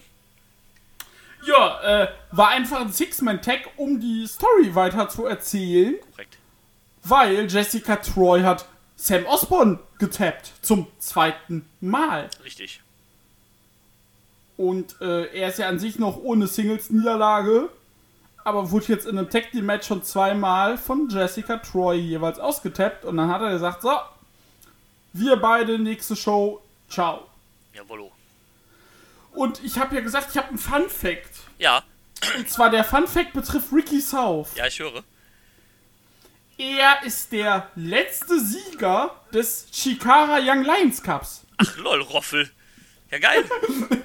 [1.45, 6.37] Ja, äh, war einfach ein Six-Man-Tag, um die Story weiter zu erzählen, Korrekt.
[7.03, 12.29] weil Jessica Troy hat Sam Osborne getappt zum zweiten Mal.
[12.43, 12.81] Richtig.
[14.57, 17.69] Und äh, er ist ja an sich noch ohne Singles-Niederlage,
[18.43, 23.05] aber wurde jetzt in einem Tag Team Match schon zweimal von Jessica Troy jeweils ausgetappt
[23.05, 23.91] und dann hat er gesagt, so,
[25.13, 27.27] wir beide nächste Show, ciao.
[27.73, 28.11] Jawollo.
[29.31, 31.35] Und ich habe ja gesagt, ich habe einen Fun Fact.
[31.59, 31.83] Ja,
[32.35, 34.55] Und zwar der Fun Fact betrifft Ricky South.
[34.55, 35.03] ja, ich höre.
[36.57, 41.45] Er ist der letzte Sieger des Chikara Young Lions Cups.
[41.57, 42.49] Ach lol, Roffel.
[43.11, 43.45] Ja, geil.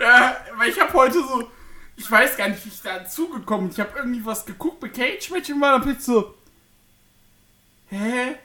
[0.00, 1.50] Ja, weil ich habe heute so,
[1.96, 3.74] ich weiß gar nicht, wie ich da dazugekommen bin.
[3.74, 6.34] Ich habe irgendwie was geguckt bei Cage Match und war dann plötzlich so,
[7.90, 8.36] hä?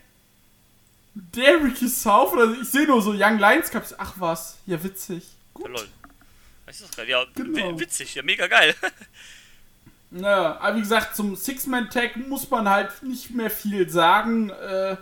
[1.14, 2.34] Der Ricky South?
[2.34, 3.96] Oder ich sehe nur so Young Lions Cups.
[3.98, 5.24] Ach was, ja witzig.
[5.24, 5.68] Ja, Gut.
[5.70, 5.88] lol.
[6.66, 7.10] Was ist das gerade?
[7.10, 7.58] Ja, Genau.
[7.58, 8.76] wi- witzig, ja, mega geil.
[10.12, 14.98] Ja, aber wie gesagt, zum Six-Man-Tag muss man halt nicht mehr viel sagen, äh,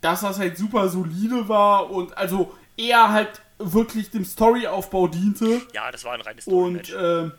[0.00, 5.90] dass das halt super solide war und also eher halt wirklich dem Storyaufbau diente ja,
[5.90, 6.92] das war ein reines und Story-Match.
[6.94, 7.30] äh,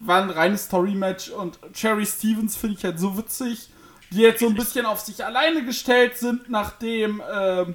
[0.00, 3.70] war ein reines Story-Match und Cherry Stevens finde ich halt so witzig,
[4.10, 7.74] die jetzt so ein bisschen auf sich alleine gestellt sind, nachdem, ähm,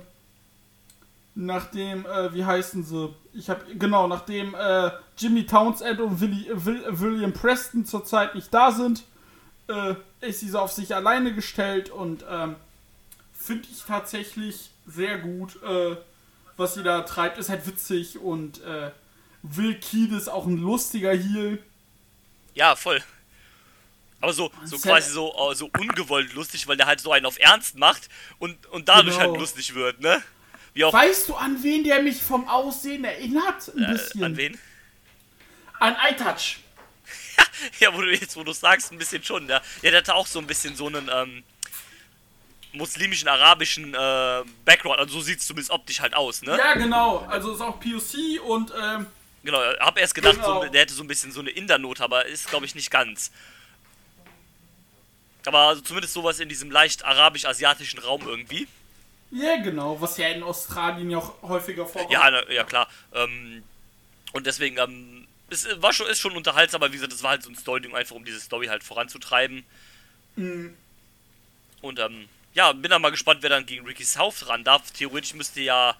[1.33, 3.13] nachdem, äh, wie heißen sie?
[3.33, 8.71] Ich habe genau, nachdem äh, Jimmy Townsend und Willi, Will, William Preston zurzeit nicht da
[8.71, 9.03] sind,
[9.67, 12.55] äh, ist sie so auf sich alleine gestellt und ähm,
[13.33, 15.95] finde ich tatsächlich sehr gut, äh,
[16.57, 18.91] was sie da treibt, ist halt witzig und äh,
[19.43, 21.63] Will Kiedis auch ein lustiger Heel.
[22.55, 23.01] ja, voll.
[24.21, 27.39] Aber so, so quasi so, äh, so ungewollt lustig, weil der halt so einen auf
[27.39, 29.29] Ernst macht und, und dadurch Genau.
[29.31, 30.21] halt lustig wird, ne?
[30.73, 33.69] Wie auch Weißt du, an wen der mich vom Aussehen erinnert?
[33.75, 34.21] Ein bisschen.
[34.21, 34.59] äh, an wen?
[35.79, 36.57] An iTouch.
[37.79, 39.61] Ja, wo du jetzt, wo du sagst, ein bisschen schon, ja.
[39.81, 41.43] Ja, der hatte auch so ein bisschen so einen ähm,
[42.73, 44.99] muslimischen, arabischen äh, Background.
[44.99, 46.57] Also so sieht es zumindest optisch halt aus, ne?
[46.57, 47.19] Ja, genau.
[47.29, 49.07] Also ist auch POC und ähm,
[49.43, 50.63] Genau, hab erst gedacht, Genau.
[50.63, 53.31] so, der hätte so ein bisschen so eine Inder-Note, aber ist, glaube ich, nicht ganz.
[55.45, 58.67] Aber also zumindest sowas in diesem leicht arabisch-asiatischen Raum irgendwie.
[59.31, 59.99] Ja, genau.
[60.01, 62.11] Was ja in Australien ja auch häufiger vorkommt.
[62.11, 62.87] Ja, ja klar.
[63.13, 63.63] Ähm,
[64.33, 67.43] und deswegen, ähm, es war schon, ist schon unterhaltsam, aber wie gesagt, das war halt
[67.43, 69.63] so ein Story-Ding, einfach um diese Story halt voranzutreiben.
[70.35, 70.75] Mhm.
[71.81, 74.91] Und ähm, ja, bin dann mal gespannt, wer dann gegen Ricky South ran darf.
[74.91, 75.95] Theoretisch müsste ja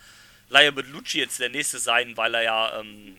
[0.50, 3.18] Laia Bellucci jetzt der nächste sein, weil er ja ähm,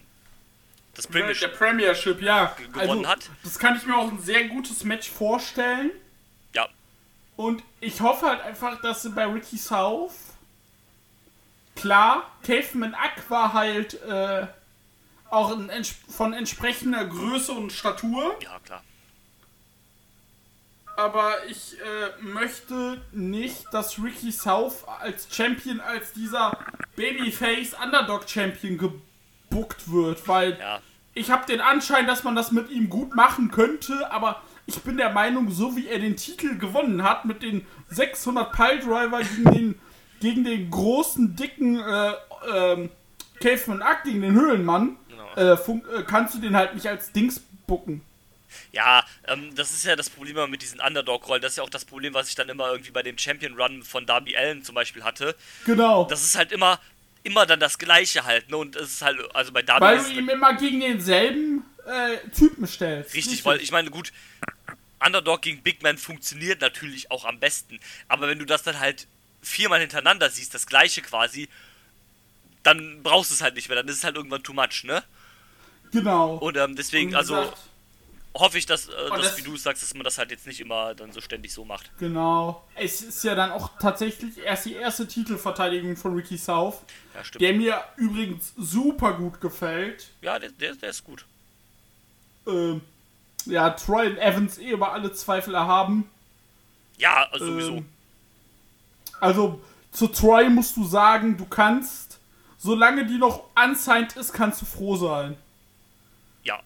[0.94, 1.56] das Der Premiership.
[1.56, 2.56] Premiership, ja.
[2.72, 3.30] gewonnen also, hat.
[3.44, 5.92] Das kann ich mir auch ein sehr gutes Match vorstellen.
[7.40, 10.12] Und ich hoffe halt einfach, dass sie bei Ricky South.
[11.74, 14.46] Klar, Caveman Ack war halt äh,
[15.30, 18.36] auch ents von entsprechender Größe und Statur.
[18.42, 18.82] ja, klar.
[20.98, 26.58] Aber ich äh, möchte nicht, dass Ricky South als Champion, als dieser
[26.94, 30.82] Babyface Underdog Champion gebuckt wird, weil Ja,
[31.14, 34.42] ich habe den Anschein, dass man das mit ihm gut machen könnte, aber
[34.76, 39.20] ich bin der Meinung, so wie er den Titel gewonnen hat, mit den 600 Piledriver
[39.22, 39.78] gegen den,
[40.20, 42.12] gegen den großen, dicken äh,
[42.54, 42.90] ähm,
[43.40, 45.34] Caveman Ack, gegen den Höhlenmann, Genau.
[45.36, 48.02] äh, äh, kannst du den halt nicht als Dings bucken.
[48.72, 51.40] Ja, ähm, das ist ja das Problem immer mit diesen Underdog-Rollen.
[51.40, 54.06] Das ist ja auch das Problem, was ich dann immer irgendwie bei dem Champion-Run von
[54.06, 55.36] Darby Allen zum Beispiel hatte.
[55.66, 56.04] Genau.
[56.04, 56.80] Das ist halt immer,
[57.22, 58.56] immer dann das Gleiche halt, ne?
[58.56, 62.66] Und es ist halt, also bei Darby weil du ihm immer gegen denselben äh, Typen
[62.66, 63.14] stellst.
[63.14, 64.12] richtig, weil ich meine, gut,
[65.04, 67.80] Underdog gegen Big Man funktioniert natürlich auch am besten.
[68.08, 69.06] Aber wenn du das dann halt
[69.42, 71.48] viermal hintereinander siehst, das Gleiche quasi,
[72.62, 73.76] dann brauchst du es halt nicht mehr.
[73.76, 75.02] Dann ist es halt irgendwann too much, ne?
[75.92, 76.36] Genau.
[76.36, 77.56] Und ähm, deswegen, Und also gesagt,
[78.34, 80.60] hoffe ich, dass, äh, dass, das- wie du sagst, dass man das halt jetzt nicht
[80.60, 81.90] immer dann so ständig so macht.
[81.98, 82.68] Genau.
[82.74, 86.76] Es ist ja dann auch tatsächlich erst die erste Titelverteidigung von Ricky South,
[87.14, 87.40] Ja, stimmt.
[87.42, 90.10] der mir übrigens super gut gefällt.
[90.20, 91.24] Ja, der, der, der ist gut.
[92.46, 92.80] Ähm,
[93.46, 96.08] ja, Troy und Evans eh über alle Zweifel erhaben.
[96.98, 97.72] Ja, also sowieso.
[97.76, 97.88] Ähm,
[99.20, 99.60] also
[99.92, 102.18] zu Troy musst du sagen, du kannst,
[102.58, 105.36] solange die noch unsigned ist, kannst du froh sein.
[106.42, 106.60] Ja,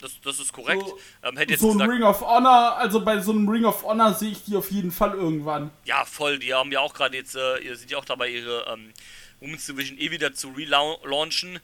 [0.00, 0.82] das, das ist korrekt.
[0.86, 3.64] So- ähm, hätte jetzt So ein gesagt, Ring of Honor, also bei so einem Ring
[3.64, 5.70] of Honor sehe ich die auf jeden Fall irgendwann.
[5.84, 6.38] ja, voll.
[6.38, 8.92] Die haben ja auch gerade jetzt, äh, ihr sind ja auch dabei, ihre ähm,
[9.40, 11.58] Women's Division eh wieder zu relaunchen.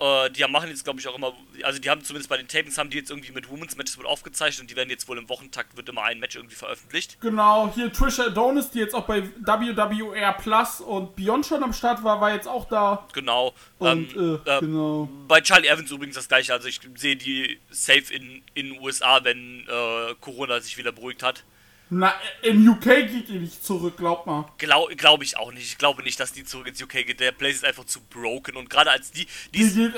[0.00, 2.78] Äh, die machen jetzt, glaube ich, auch immer, also die haben zumindest bei den Tapings,
[2.78, 5.28] haben die jetzt irgendwie mit Women's Matches wohl aufgezeichnet und die werden jetzt wohl im
[5.28, 7.20] Wochentakt, wird immer ein Match irgendwie veröffentlicht.
[7.20, 12.02] Genau, hier Trisha Adonis, die jetzt auch bei WWR Plus und Beyond schon am Start
[12.02, 13.06] war, war jetzt auch da.
[13.12, 13.54] Genau.
[13.78, 15.08] Und, ähm, äh, äh, genau.
[15.28, 16.54] Bei Charlie Evans übrigens das gleiche.
[16.54, 21.22] Also ich sehe die safe in in den USA, wenn äh, Corona sich wieder beruhigt
[21.22, 21.44] hat.
[21.92, 24.48] Na, in UK geht die nicht zurück, glaub mal.
[24.58, 25.64] Glaube glaub ich auch nicht.
[25.64, 27.18] Ich glaube nicht, dass die zurück ins UK geht.
[27.18, 28.56] Der Place ist einfach zu broken.
[28.56, 29.26] Und gerade als die.
[29.52, 29.94] die Die geht,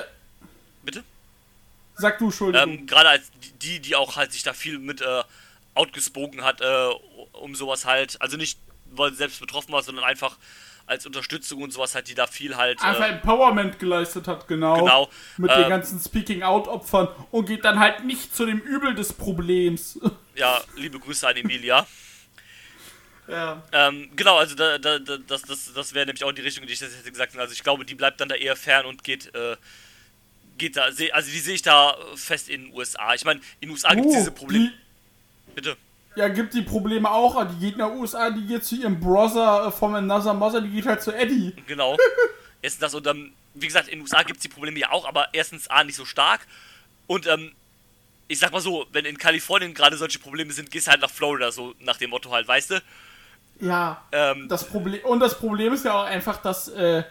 [0.82, 1.04] bitte?
[1.94, 2.78] sag du, Entschuldigung.
[2.78, 5.22] Ähm, gerade als die, die auch halt sich da viel mit äh,
[5.74, 6.88] outgespoken hat, äh,
[7.32, 8.20] um sowas halt.
[8.20, 10.38] Also nicht, weil sie selbst betroffen war, sondern einfach
[10.92, 12.80] als Unterstützung und sowas halt, die da viel halt.
[12.82, 14.76] Einfach Äh, Empowerment geleistet hat, genau.
[14.78, 19.12] Genau, Mit ähm, den ganzen Speaking-Out-Opfern und geht dann halt nicht zu dem Übel des
[19.12, 19.98] Problems.
[20.34, 21.86] ja, liebe Grüße an Emilia.
[23.28, 23.62] ja.
[23.72, 26.74] Ähm, genau, also da, da, da, das, das, das wäre nämlich auch die Richtung, die
[26.74, 27.36] ich das hätte gesagt.
[27.36, 29.56] Also ich glaube, die bleibt dann da eher fern und geht, äh,
[30.58, 33.14] geht da, also die sehe ich da fest in den USA.
[33.14, 34.72] Ich meine, in den USA gibt es Oh, diese Probleme.
[35.54, 35.76] Bitte.
[36.16, 37.36] Ja, gibt die Probleme auch.
[37.36, 40.70] aber Die geht nach USA, die geht zu ihrem Brother äh, vom Another Mother, die
[40.70, 41.54] geht halt zu Eddie.
[41.66, 41.96] Genau.
[42.62, 45.06] Erstens das und dann, wie gesagt, in den USA gibt es die Probleme ja auch,
[45.06, 46.46] aber erstens A nicht so stark.
[47.08, 47.52] Und ähm,
[48.28, 51.10] ich sag mal so, wenn in Kalifornien gerade solche Probleme sind, gehst du halt nach
[51.10, 52.82] Florida, so nach dem Motto halt, weißt du?
[53.60, 54.02] Ja.
[54.12, 57.02] Ähm, Das Problem, und das Problem ist ja auch einfach, dass äh,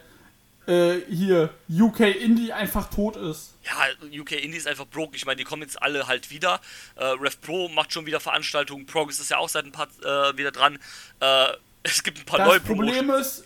[0.68, 3.56] äh, hier UK Indie einfach tot ist.
[3.64, 5.16] ja, UK Indie ist einfach broke.
[5.16, 6.60] Ich meine, die kommen jetzt alle halt wieder.
[6.96, 8.86] Äh, Rev Pro macht schon wieder Veranstaltungen.
[8.86, 10.78] Progress ist ja auch seit ein paar äh, wieder dran.
[11.20, 11.48] Äh,
[11.84, 13.28] es gibt ein paar neue Das Problem Promotions.
[13.40, 13.46] ist,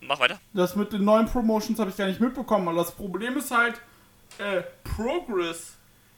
[0.00, 0.40] Mach weiter.
[0.54, 3.80] das mit den neuen Promotions habe ich gar nicht mitbekommen, aber das Problem ist halt,
[4.38, 5.72] äh, Progress.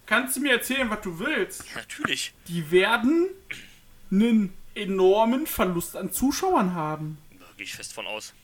[0.06, 1.64] Kannst du mir erzählen, was du willst?
[1.70, 2.34] Ja, natürlich.
[2.48, 3.28] Die werden
[4.10, 7.18] einen enormen Verlust an Zuschauern haben.
[7.38, 8.34] Da gehe ich fest von aus.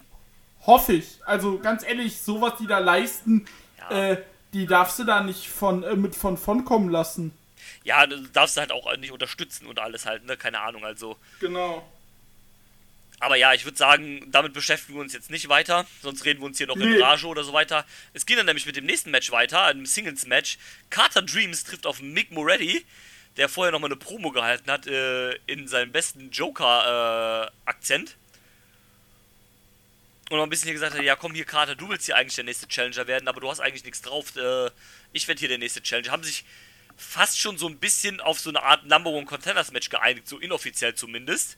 [0.67, 1.19] Hoffe ich.
[1.25, 3.47] Also ganz ehrlich, sowas, die da leisten,
[3.79, 4.11] Ja.
[4.13, 7.33] äh, die darfst du da nicht von, äh, mit von von kommen lassen.
[7.85, 10.37] Ja, du darfst halt auch nicht unterstützen und alles halt, ne?
[10.37, 11.17] Keine Ahnung, also.
[11.41, 11.87] Genau.
[13.21, 16.47] Aber ja, ich würde sagen, damit beschäftigen wir uns jetzt nicht weiter, sonst reden wir
[16.47, 17.01] uns hier noch in Nee.
[17.01, 17.85] Rage oder so weiter.
[18.13, 20.59] Es ging dann nämlich mit dem nächsten Match weiter, einem Singles-Match.
[20.91, 22.85] Carter Dreams trifft auf Mick Moretti,
[23.39, 28.17] der vorher nochmal eine Promo gehalten hat, äh, in seinem besten Joker-Akzent.
[30.29, 32.35] Und noch ein bisschen hier gesagt hat, ja komm hier Carter, du willst hier eigentlich
[32.35, 34.71] der nächste Challenger werden, aber du hast eigentlich nichts drauf, äh,
[35.13, 36.11] ich werde hier der nächste Challenger.
[36.11, 36.45] Haben sich
[36.97, 40.39] fast schon so ein bisschen auf so eine Art Number One Contenders Match geeinigt, so
[40.39, 41.57] inoffiziell zumindest.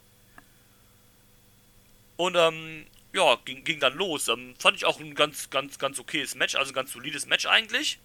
[2.17, 4.29] Und ähm, ja, ging, ging dann los.
[4.29, 7.47] Ähm, fand ich auch ein ganz, ganz, ganz okayes Match, also ein ganz solides Match
[7.47, 7.99] eigentlich.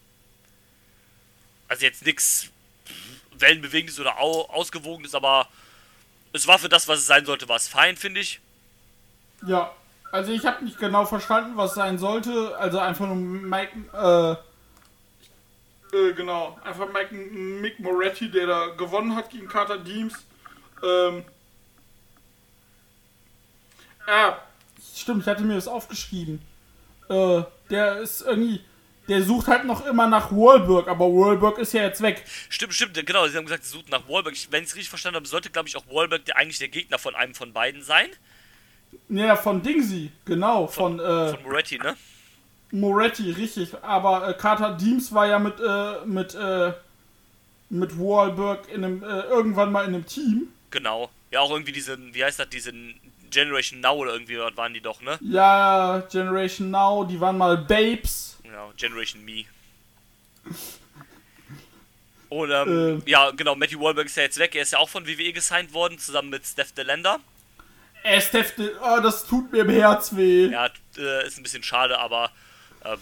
[1.67, 2.49] Also jetzt nichts
[3.31, 5.49] wellenbewegendes oder au ausgewogenes, aber
[6.31, 8.39] es war für das, was es sein sollte, war es fein, finde ich.
[9.45, 9.75] Ja,
[10.13, 12.55] also ich habe nicht genau verstanden, was sein sollte.
[12.59, 14.33] Also einfach nur Mike, äh,
[15.97, 20.13] äh, genau, einfach Mike, Mick Moretti, der da gewonnen hat gegen Carter Deems.
[20.83, 21.25] Ähm,
[24.07, 24.37] ja,
[24.95, 26.43] stimmt, ich hatte mir das aufgeschrieben.
[27.09, 28.63] Äh, der ist irgendwie,
[29.07, 32.23] der sucht halt noch immer nach Wahlberg, aber Wahlberg ist ja jetzt weg.
[32.49, 33.27] Stimmt, stimmt, genau.
[33.27, 34.35] Sie haben gesagt, sie suchen nach Wahlberg.
[34.51, 36.99] Wenn ich es richtig verstanden habe, sollte, glaube ich, auch Wahlberg der eigentlich der Gegner
[36.99, 38.11] von einem von beiden sein.
[39.09, 41.95] Ja, von Dingsy, genau, von, äh, Von Moretti, ne?
[42.71, 43.69] Moretti, richtig.
[43.83, 46.73] Aber äh, Carter Deems war ja mit, äh, mit, äh,
[47.69, 50.47] mit Wahlberg in einem, äh, irgendwann mal in einem Team.
[50.71, 51.09] Genau.
[51.31, 52.95] Ja, auch irgendwie diesen, wie heißt das, diesen
[53.29, 55.17] Generation Now oder irgendwie waren die doch, ne?
[55.21, 58.37] Ja, Generation Now, die waren mal Babes.
[58.43, 59.45] Genau, Generation Me.
[62.29, 63.09] Und ähm, Äh.
[63.09, 64.55] ja, genau, Matthew Wahlberg ist ja jetzt weg.
[64.55, 67.19] Er ist ja auch von WWE gesigned worden, zusammen mit Steph DeLander.
[68.21, 70.47] Steph, De- oh, das tut mir im Herz weh.
[70.47, 72.31] Ja, äh, ist ein bisschen schade, aber
[72.85, 72.99] ähm,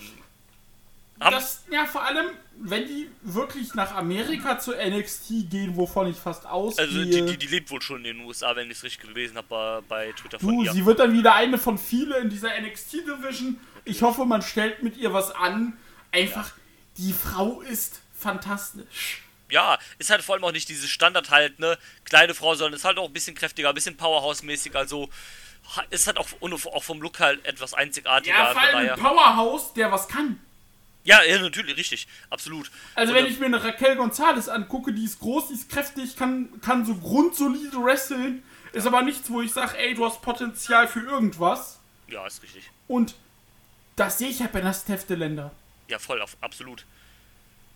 [1.20, 2.28] Das, ja, vor allem,
[2.60, 6.86] wenn die wirklich nach Amerika zu NXT gehen, wovon ich fast ausgehe.
[6.86, 9.38] also die, die, die lebt wohl schon in den USA, wenn ich es richtig gelesen
[9.38, 10.72] habe bei, bei Twitter von Du, ihr.
[10.72, 13.60] sie wird dann wieder eine von vielen in dieser NXT-Division.
[13.86, 15.74] Ich hoffe, man stellt mit ihr was an.
[16.12, 16.52] Einfach,
[16.98, 19.22] die Frau ist fantastisch.
[19.52, 22.86] Ja, ist halt vor allem auch nicht dieses Standard halt, ne, kleine Frau, sondern ist
[22.86, 25.10] halt auch ein bisschen kräftiger, ein bisschen Powerhouse-mäßig, also
[25.90, 28.36] ist halt auch, auch vom Look halt etwas einzigartiger.
[28.36, 30.40] Ja, vor allem ein Powerhouse, der was kann.
[31.04, 32.72] ja, ja, natürlich, richtig, absolut.
[32.96, 36.16] Also Und, wenn ich mir eine Raquel Gonzalez angucke, die ist groß, die ist kräftig,
[36.16, 40.88] kann, kann so grundsolide wresteln, ist aber nichts, wo ich sage, ey, du hast Potenzial
[40.88, 41.80] für irgendwas.
[42.08, 42.70] Ja, ist richtig.
[42.88, 43.16] Und
[43.96, 45.52] das sehe ich ja bei Steph Länder.
[45.88, 46.86] Ja, voll, auf, absolut.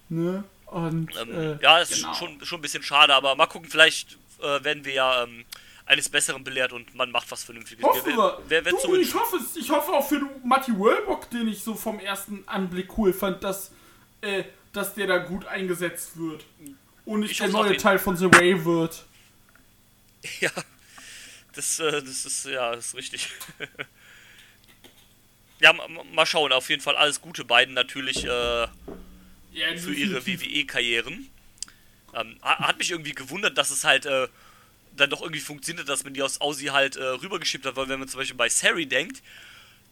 [0.09, 0.43] Ne?
[0.65, 2.13] Und, Ähm, äh, ja, ist genau.
[2.15, 5.45] schon, schon ein bisschen schade, aber mal gucken, vielleicht äh, werden wir ja ähm,
[5.85, 7.83] eines Besseren belehrt und man macht was Vernünftiges.
[7.85, 8.41] Hoffen wir.
[8.47, 9.55] wer, wer du, ich hoffe es.
[9.55, 13.71] Ich hoffe auch für Matti Wellbock, den ich so vom ersten Anblick cool fand, dass,
[14.21, 16.43] äh, dass der da gut eingesetzt wird.
[17.05, 19.05] Und nicht Ich der neue Teil von The Way wird.
[20.39, 20.49] Ja,
[21.53, 23.29] das, äh, das ist, ja, das ist richtig.
[25.59, 28.67] ja, ma- ma- mal schauen, auf jeden Fall alles Gute beiden natürlich äh,
[29.55, 30.25] Ja, für ihre.
[30.25, 31.29] WWE-Karrieren.
[32.13, 34.27] Ähm, ha- hat mich irgendwie gewundert, dass es halt äh,
[34.95, 37.99] dann doch irgendwie funktioniert, dass man die aus Aussie halt äh, rübergeschickt hat, weil wenn
[37.99, 39.21] man zum Beispiel bei Sari denkt,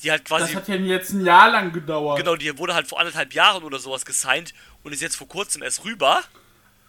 [0.02, 2.20] die halt quasi Das hat ja jetzt ein Jahr lang gedauert.
[2.20, 5.62] Genau, die wurde halt vor anderthalb Jahren oder sowas gesigned und ist jetzt vor kurzem
[5.64, 6.22] erst rüber.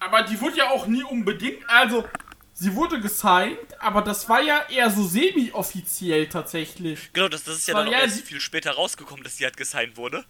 [0.00, 1.58] Aber die wurde ja auch nie unbedingt.
[1.68, 2.04] Also,
[2.52, 7.12] sie wurde gesigned, aber das war ja eher so semi-offiziell tatsächlich.
[7.12, 9.56] Genau, das, das ist ja dann auch ja, erst viel später rausgekommen, dass die halt
[9.56, 10.24] gesigned wurde.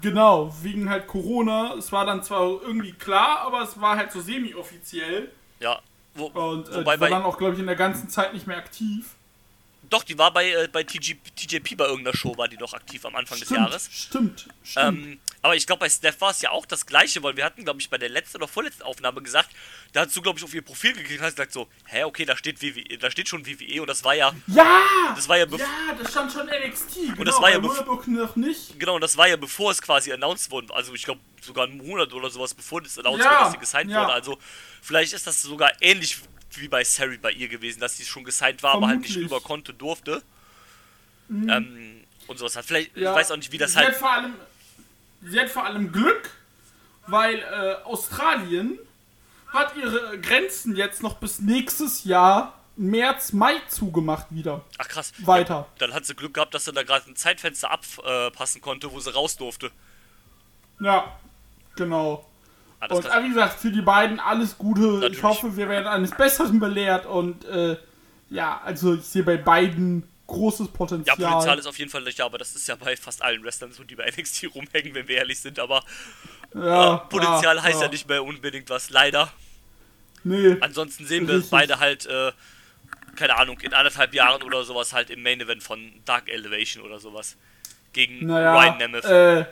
[0.00, 1.74] Genau, wegen halt Corona.
[1.74, 5.30] Es war dann zwar irgendwie klar, aber es war halt so semi-offiziell.
[5.60, 5.80] Ja.
[6.14, 8.46] Wo, Und äh, wobei die war dann auch, glaube ich, in der ganzen Zeit nicht
[8.46, 9.06] mehr aktiv.
[9.90, 13.04] doch, die war bei, äh, bei TG, TJP bei irgendeiner Show, war die noch aktiv
[13.06, 13.88] am Anfang des Stimmt, Jahres.
[13.92, 14.86] stimmt, stimmt.
[14.98, 17.64] Ähm, aber ich glaube, bei Steph war es ja auch das gleiche, weil wir hatten,
[17.64, 19.50] glaube ich, bei der letzten oder vorletzten Aufnahme gesagt,
[19.92, 22.24] da hast du, glaube ich, auf ihr Profil geklickt und hast gesagt so, hä, okay,
[22.24, 24.82] da steht WWE, da steht schon WWE und das war ja, ja!
[25.14, 25.66] das war ja, Ja,
[25.98, 26.94] das stand schon NXT.
[26.94, 28.78] Genau, das war ja noch nicht.
[28.78, 31.78] genau, und das war ja bevor es quasi announced wurde, also ich glaube sogar einen
[31.78, 34.02] Monat oder sowas, bevor das announced Ja, wurde, dass sie gesigned ja.
[34.02, 34.38] wurde, also
[34.82, 36.18] vielleicht ist das sogar ähnlich
[36.54, 39.30] wie bei Sari bei ihr gewesen, dass sie schon gesigned war, aber halt nicht Vermutlich.
[39.30, 39.36] Mhm.
[39.36, 40.22] rüber konnte, durfte.
[41.30, 42.64] Ähm, und sowas hat.
[42.64, 43.88] Vielleicht, Ja, ich weiß auch nicht, wie das sie halt.
[43.88, 44.34] Hat vor allem,
[45.22, 46.30] sie hat vor allem Glück,
[47.06, 48.78] weil äh, Australien
[49.52, 54.64] hat ihre Grenzen jetzt noch bis nächstes Jahr März, Mai zugemacht wieder.
[54.78, 55.12] Ach krass.
[55.18, 55.66] Weiter.
[55.78, 59.12] Dann hat sie Glück gehabt, dass sie da gerade ein Zeitfenster abpassen konnte, wo sie
[59.12, 59.70] raus durfte.
[60.80, 61.18] Ja,
[61.74, 62.24] genau.
[62.78, 64.80] Ah, Und äh, wie gesagt, für die beiden alles Gute.
[64.80, 65.18] Natürlich.
[65.18, 67.76] Ich hoffe, wir werden eines Besseren belehrt und äh,
[68.30, 71.16] ja, also ich sehe bei beiden großes ja, Potenzial.
[71.16, 73.72] Potenzial ist auf jeden Fall nicht da, aber das ist ja bei fast allen Wrestlern
[73.72, 75.58] so, die bei NXT rumhängen, wenn wir ehrlich sind.
[75.58, 75.82] Aber
[76.54, 77.86] Ja, äh, Potenzial ja, heißt ja.
[77.86, 77.90] ja.
[77.90, 79.32] nicht mehr unbedingt was, leider.
[80.22, 80.56] Nee.
[80.60, 81.50] Ansonsten sehen wir Richtig.
[81.50, 82.32] beide halt, äh,
[83.16, 87.00] keine Ahnung, in anderthalb Jahren oder sowas halt im Main Event von Dark Elevation oder
[87.00, 87.36] sowas.
[87.92, 89.04] Gegen Naja, Ryan Nemeth.
[89.04, 89.46] äh,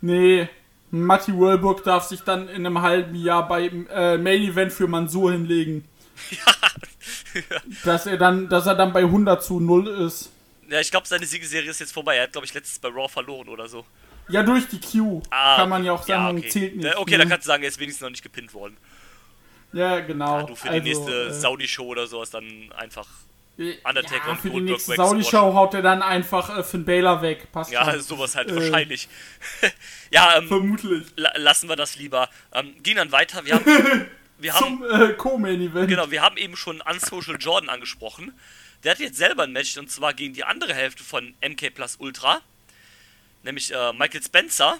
[0.00, 0.48] nee,
[0.90, 5.32] Matti Wölburg darf sich dann in einem halben Jahr beim äh, Main Event für Mansur
[5.32, 5.88] hinlegen.
[7.84, 10.30] Dass er dann, dass er dann bei 100 zu 0 ist.
[10.68, 12.16] Ja, ich glaube, seine Siegeserie ist jetzt vorbei.
[12.16, 13.84] Er hat, glaube ich, letztes bei Raw verloren oder so.
[14.28, 15.22] Ja, durch die Q.
[15.30, 16.48] Ah, Kann man ja auch sagen, okay.
[16.48, 16.84] zählt nicht.
[16.86, 18.76] Ja, Okay, dann kannst du sagen, er ist wenigstens noch nicht gepinnt worden.
[19.72, 20.46] Ja, genau.
[20.46, 23.06] Du für also, die nächste äh, Saudi-Show oder sowas dann einfach.
[23.58, 24.94] Undertaker ja, und für die nächste.
[24.96, 27.50] Saudi-Show haut er dann einfach äh, Finn Baylor weg.
[27.52, 28.00] Passt Ja, schon.
[28.02, 29.08] sowas halt Äh, wahrscheinlich.
[30.10, 31.04] ja, ähm, Vermutlich.
[31.16, 32.28] la lassen wir das lieber.
[32.52, 33.44] Ähm, gehen dann weiter.
[33.44, 34.06] Wir haben,
[34.42, 35.88] wir haben Zum äh, Co-Main-Event.
[35.88, 38.32] Genau, wir haben eben schon Unsocial Jordan angesprochen.
[38.84, 41.96] Der hat jetzt selber ein Match und zwar gegen die andere Hälfte von MK Plus
[41.96, 42.40] Ultra.
[43.44, 44.78] Nämlich äh, Michael Spencer.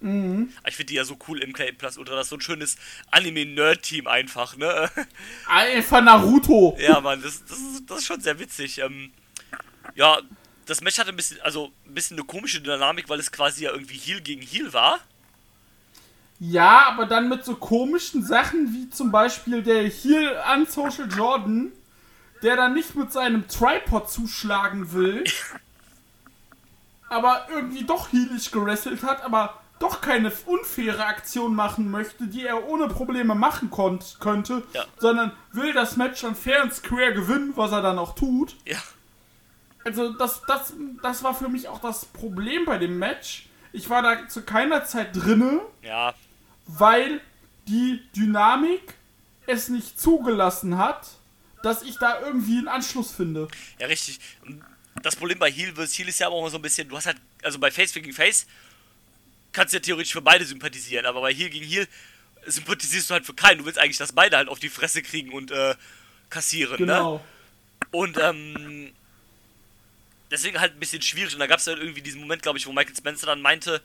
[0.00, 0.52] Mhm.
[0.66, 2.14] Ich finde die ja so cool, MK Plus Ultra.
[2.14, 2.76] Das ist so ein schönes
[3.10, 4.90] Anime-Nerd-Team einfach, ne?
[5.46, 6.76] Einfach Naruto.
[6.78, 8.78] ja, Mann, das, das, ist, das ist schon sehr witzig.
[8.78, 9.12] Ähm,
[9.94, 10.20] ja,
[10.66, 13.72] das Match hatte ein bisschen, also ein bisschen eine komische Dynamik, weil es quasi ja
[13.72, 15.00] irgendwie Heal gegen Heal war.
[16.40, 21.70] Ja, aber dann mit so komischen Sachen wie zum Beispiel der hier an Social Jordan,
[22.42, 25.22] der dann nicht mit seinem Tripod zuschlagen will,
[27.08, 32.68] aber irgendwie doch heelig gerasselt hat, aber doch keine unfaire Aktion machen möchte, die er
[32.68, 33.70] ohne Probleme machen
[34.20, 34.84] könnte, Ja.
[34.98, 38.56] sondern will das Match dann fair und square gewinnen, was er dann auch tut.
[38.66, 38.78] Ja,
[39.84, 43.48] Also das, das, das war für mich auch das Problem bei dem Match.
[43.72, 46.12] Ich war da zu keiner Zeit drinne ja,
[46.78, 47.20] weil
[47.68, 48.94] die Dynamik
[49.46, 51.08] es nicht zugelassen hat,
[51.62, 53.48] dass ich da irgendwie einen Anschluss finde.
[53.78, 54.18] Ja, richtig.
[55.02, 55.98] Das Problem bei Heal vs.
[55.98, 58.12] Heal ist ja auch immer so ein bisschen, du hast halt, also bei Face gegen
[58.12, 58.46] Face
[59.52, 61.86] kannst du ja theoretisch für beide sympathisieren, aber bei Heal gegen Heal
[62.46, 63.58] sympathisierst du halt für keinen.
[63.58, 65.74] Du willst eigentlich, dass beide halt auf die Fresse kriegen und äh,
[66.28, 66.78] kassieren, ne?
[66.78, 67.24] Genau.
[67.90, 68.92] Und ähm,
[70.30, 71.34] deswegen halt ein bisschen schwierig.
[71.34, 73.82] Und da gab es halt irgendwie diesen Moment, glaube ich, wo Michael Spencer dann meinte,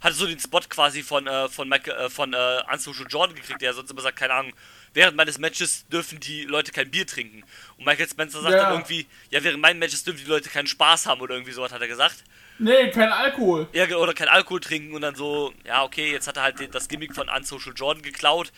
[0.00, 3.60] hatte so den Spot quasi von, äh, von, Michael, äh, von äh, Unsocial Jordan gekriegt,
[3.62, 4.52] der sonst immer sagt, keine Ahnung,
[4.94, 7.42] während meines Matches dürfen die Leute kein Bier trinken.
[7.76, 8.64] Und Michael Spencer sagt Ja.
[8.64, 11.72] dann irgendwie, ja, während meinen Matches dürfen die Leute keinen Spaß haben oder irgendwie sowas
[11.72, 12.24] hat er gesagt.
[12.60, 13.68] Nee, kein Alkohol.
[13.72, 16.88] Ja, oder kein Alkohol trinken und dann so, ja, okay, jetzt hat er halt das
[16.88, 18.52] Gimmick von Unsocial Jordan geklaut.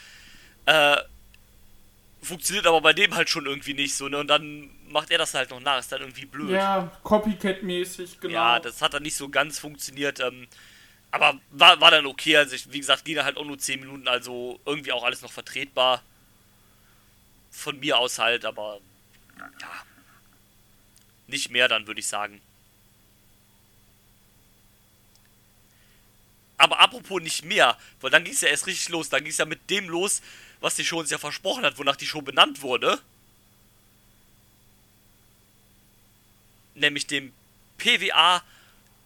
[0.67, 0.97] Äh,
[2.23, 4.19] funktioniert aber bei dem halt schon irgendwie nicht so, ne?
[4.19, 6.51] Und dann macht er das halt noch nach, ist dann irgendwie blöd.
[6.51, 8.35] Ja, Copycat-mäßig, genau.
[8.35, 10.21] Ja, das hat dann nicht so ganz funktioniert.
[10.21, 10.47] Ähm,
[11.11, 12.37] aber war, war dann okay.
[12.37, 15.33] Also, ich, wie gesagt, ging halt auch nur 10 Minuten, also irgendwie auch alles noch
[15.33, 16.03] vertretbar.
[17.51, 18.81] Von mir aus halt, aber
[19.39, 19.73] ja.
[21.27, 22.41] Nicht mehr dann, würde ich sagen.
[26.61, 29.09] Aber apropos nicht mehr, weil dann ging es ja erst richtig los.
[29.09, 30.21] Dann ging es ja mit dem los,
[30.61, 33.01] was die Show uns ja versprochen hat, wonach die Show benannt wurde.
[36.75, 37.33] Nämlich dem
[37.79, 38.43] PWA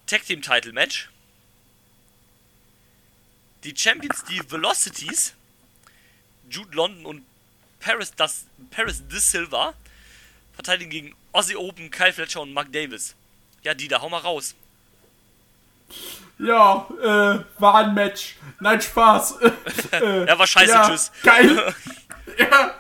[0.07, 1.09] Tag Team Title Match.
[3.65, 5.35] Die Champions, die Velocities,
[6.51, 7.27] Jude London und
[7.81, 9.75] Paris, das, Paris De Silva,
[10.53, 13.15] verteidigen gegen Aussie Open, Kyle Fletcher und Mark Davis.
[13.63, 14.55] Ja, die da, hau mal raus.
[16.39, 18.37] Ja, äh, war ein Match.
[18.61, 19.39] Nein, Spaß.
[19.93, 21.13] äh, Ja, war scheiße, ja, tschüss.
[21.23, 21.75] Geil.
[22.39, 22.75] ja,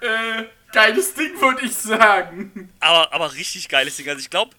[0.00, 2.72] äh, geiles Ding, würde ich sagen.
[2.80, 4.08] Aber, aber richtig geiles Ding.
[4.08, 4.54] Also ich glaube,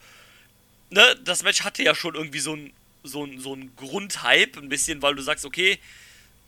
[0.89, 2.73] ne, das Match hatte ja schon irgendwie so ein,
[3.05, 5.79] so ein, so ein Grundhype, ein bisschen, weil du sagst, okay,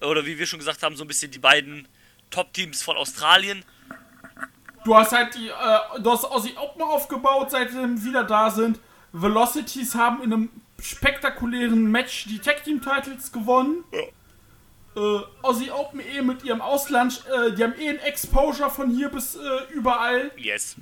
[0.02, 1.88] oder wie wir schon gesagt haben, so ein bisschen die beiden
[2.30, 3.64] Top-Teams von Australien.
[4.84, 8.80] Du hast halt die, äh, du hast Aussie Open aufgebaut, seitdem wieder da sind.
[9.12, 10.50] Velocities haben in einem
[10.80, 13.84] spektakulären Match die Tag Team Titles gewonnen.
[14.96, 19.10] Äh, Aussie Open eh mit ihrem Ausland, äh, die haben eh ein Exposure von hier
[19.10, 20.32] bis äh, überall.
[20.38, 20.76] Yes.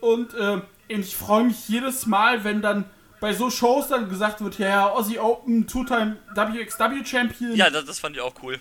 [0.00, 2.84] Und äh, ich freue mich jedes Mal, wenn dann
[3.24, 7.56] bei so Shows dann gesagt wird, ja, Aussie Open, Two-Time WXW Champion.
[7.56, 8.60] Ja, das, das fand ich auch cool.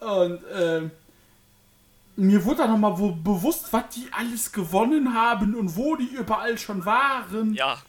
[0.00, 0.90] Und äh,
[2.16, 6.84] mir wurde dann nochmal bewusst, was die alles gewonnen haben und wo die überall schon
[6.84, 7.54] waren.
[7.54, 7.80] Ja,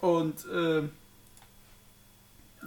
[0.00, 0.82] Und äh,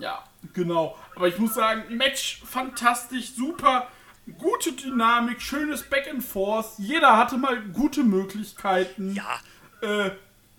[0.01, 0.97] ja, genau.
[1.15, 3.87] Aber ich muss sagen, Match fantastisch, super,
[4.37, 6.73] gute Dynamik, schönes Back and Forth.
[6.79, 9.15] Jeder hatte mal gute Möglichkeiten.
[9.15, 9.39] ja.
[9.81, 10.11] Äh,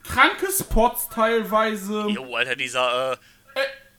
[0.03, 2.07] kranke Spots teilweise.
[2.09, 3.17] Jo, Alter, dieser, äh,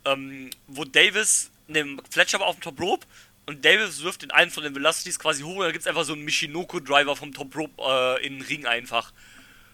[0.06, 3.06] ähm, wo Davis, ne, Fletcher war auf dem Top Rope
[3.46, 6.14] und Davis wirft den einen von den Velocities quasi hoch und da gibt's einfach so
[6.14, 9.12] einen Michinoku-Driver vom Top Rope äh, in den Ring einfach.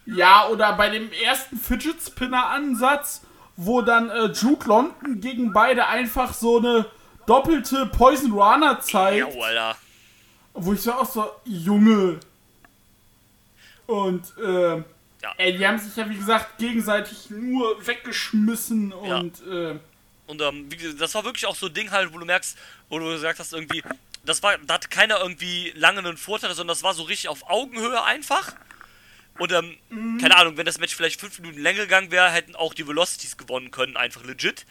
[0.05, 3.21] Ja, oder bei dem ersten Fidget Spinner Ansatz,
[3.57, 6.85] wo dann äh, Duke London gegen beide einfach so eine
[7.25, 9.33] doppelte Poison Runner zeigt.
[9.33, 9.77] Ja, Alter.
[10.53, 12.19] Wo ich so auch so, Junge.
[13.87, 14.83] Und, äh,
[15.25, 15.33] Ja.
[15.37, 19.79] ey, die haben sich ja, wie gesagt, gegenseitig nur weggeschmissen und, äh,
[20.27, 20.69] Und ähm,
[20.99, 22.55] das war wirklich auch so ein Ding halt, wo du merkst,
[22.89, 23.83] wo du gesagt hast, irgendwie,
[24.23, 27.49] das war, da hatte keiner irgendwie lange einen Vorteil, sondern das war so richtig auf
[27.49, 28.53] Augenhöhe einfach.
[29.39, 30.19] Und ähm, Mhm.
[30.19, 33.35] keine Ahnung, wenn das Match vielleicht fünf Minuten länger gegangen wäre, hätten auch die Velocities
[33.37, 34.65] gewonnen können, einfach legit.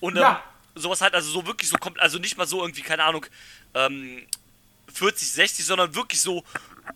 [0.00, 0.44] Und ähm, Ja.
[0.76, 3.26] sowas halt, also so wirklich so kommt, also nicht mal so irgendwie, keine Ahnung,
[3.74, 4.26] ähm,
[4.92, 6.44] 40, 60, sondern wirklich so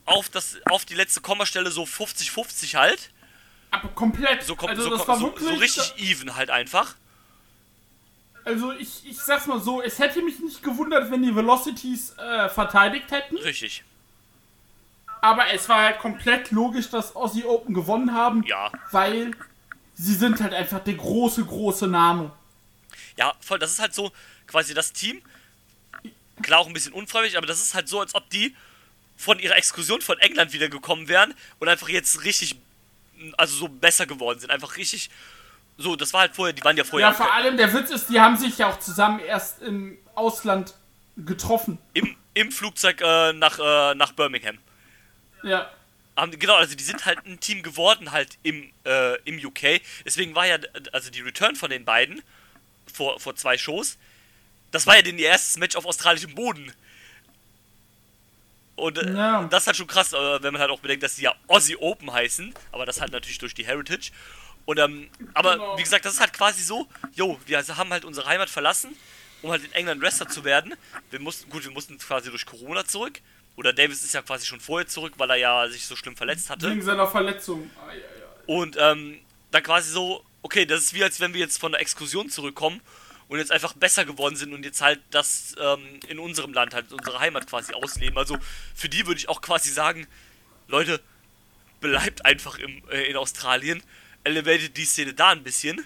[0.07, 3.11] auf das, auf die letzte Kommastelle so 50-50 halt.
[3.71, 4.43] aber komplett.
[4.45, 6.95] So kommt, also so, war so, so richtig even halt einfach.
[8.45, 12.49] Also ich, ich sag's mal so, es hätte mich nicht gewundert, wenn die Velocities äh,
[12.49, 13.37] verteidigt hätten.
[13.39, 13.83] Richtig.
[15.21, 18.45] Aber es war halt komplett logisch, dass Aussie Open gewonnen haben.
[18.45, 18.71] Ja.
[18.93, 19.33] Weil
[19.95, 22.31] sie sind halt einfach der große, große Name.
[23.17, 24.13] Ja, voll, das ist halt so
[24.47, 25.21] quasi das Team.
[26.43, 28.55] Klar auch ein bisschen unfreiwillig, aber das ist halt so, als ob die
[29.17, 32.57] von ihrer Exkursion von England wieder gekommen wären und einfach jetzt richtig,
[33.37, 34.51] also so besser geworden sind.
[34.51, 35.11] Einfach richtig,
[35.79, 38.09] so, das war halt vorher, die waren ja vorher Ja, vor allem der Witz ist,
[38.09, 40.75] die haben sich ja auch zusammen erst im Ausland
[41.17, 41.79] getroffen.
[41.95, 44.59] im, im Flugzeug äh, nach, äh, nach Birmingham.
[45.43, 45.71] Ja.
[46.17, 49.81] Haben, genau, also die sind halt ein Team geworden halt im, äh, im UK.
[50.05, 50.59] Deswegen war ja,
[50.93, 52.23] also die Return von den beiden
[52.93, 53.99] vor, vor zwei Shows,
[54.71, 56.73] das war ja denn ihr erstes Match auf australischem Boden.
[58.77, 59.45] Und äh, Ja.
[59.51, 61.77] das ist halt schon krass, äh, wenn man halt auch bedenkt, dass sie ja Aussie
[61.77, 64.11] Open heißen, aber das halt natürlich durch die Heritage.
[64.67, 65.79] Und ähm, aber Genau.
[65.79, 68.95] wie gesagt, das ist halt quasi so, jo, wir haben halt unsere Heimat verlassen,
[69.43, 70.75] um halt in England Wrestler zu werden.
[71.11, 73.21] Wir mussten, gut, wir mussten quasi durch Corona zurück.
[73.57, 76.51] Oder Davis ist ja quasi schon vorher zurück, weil er ja sich so schlimm verletzt
[76.51, 76.71] hatte.
[76.71, 77.71] Wegen seiner Verletzung.
[77.81, 78.05] Ah, ja, ja.
[78.47, 79.19] Und ähm,
[79.51, 82.83] dann quasi so, okay, das ist wie als wenn wir jetzt von der Exkursion zurückkommen
[83.29, 86.93] und jetzt einfach besser geworden sind und jetzt halt das ähm, in unserem Land, halt
[86.93, 88.19] unsere Heimat quasi ausleben.
[88.19, 88.39] Also
[88.75, 90.07] für die würde ich auch quasi sagen,
[90.69, 91.01] Leute,
[91.81, 93.83] bleibt einfach im, äh, in Australien,
[94.25, 95.85] elevated die Szene da ein bisschen.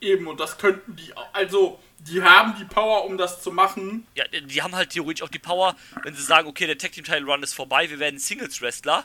[0.00, 1.34] Eben, und das könnten die auch.
[1.34, 4.06] Also, die haben die Power, um das zu machen.
[4.14, 7.04] Ja, die haben halt theoretisch auch die Power, wenn sie sagen, okay, der Tag Team
[7.04, 9.04] Title Run ist vorbei, wir werden Singles Wrestler.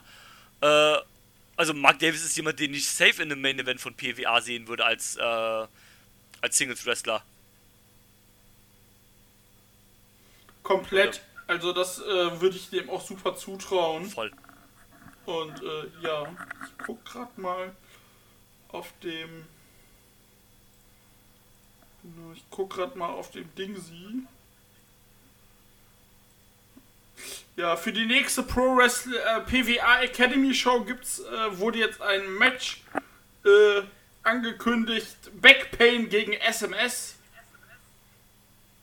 [0.62, 0.96] Äh,
[1.58, 4.68] also Mark Davis ist jemand, den ich safe in einem Main Event von PWA sehen
[4.70, 5.68] würde als, äh,
[6.46, 7.24] als Singles Wrestler.
[10.62, 11.22] Komplett.
[11.48, 14.06] Also, das äh, würde ich dem auch super zutrauen.
[14.06, 14.32] Voll.
[15.26, 16.24] Und äh, ja,
[16.66, 17.76] ich guck grad mal
[18.70, 19.46] auf dem.
[22.36, 24.28] Ich guck grad mal auf dem Ding sie.
[27.56, 32.32] Ja, für die nächste Pro Wrestling äh, PWA Academy Show gibt's äh, wurde jetzt ein
[32.34, 32.84] Match
[33.46, 33.82] äh,
[34.26, 35.16] angekündigt.
[35.42, 37.16] Backpain gegen SMS.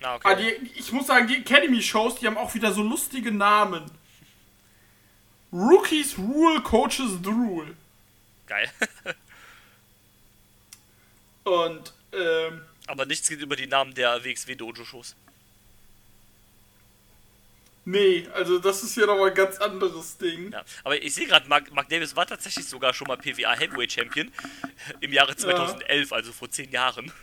[0.01, 0.59] Na, Ah, okay.
[0.61, 3.91] die, ich muss sagen, die Academy Shows, die haben auch wieder so lustige Namen.
[5.53, 7.77] Rookies Rule, Coaches the Rule.
[8.47, 8.71] Geil.
[11.45, 15.15] Und ähm, Aber nichts geht über die Namen der WXW Dojo Shows.
[17.85, 20.53] Nee, also das ist ja nochmal ein ganz anderes Ding.
[20.53, 20.65] Ja.
[20.85, 24.31] Aber ich sehe gerade, Mark, Mark Davis war tatsächlich sogar schon mal PWA Heavyweight Champion
[25.01, 27.13] im Jahre 2011, also vor zehn Jahren.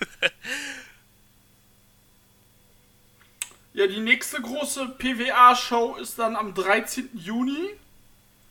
[3.71, 7.11] Ja, die nächste große PWA-Show ist dann am 13.
[7.13, 7.69] Juni.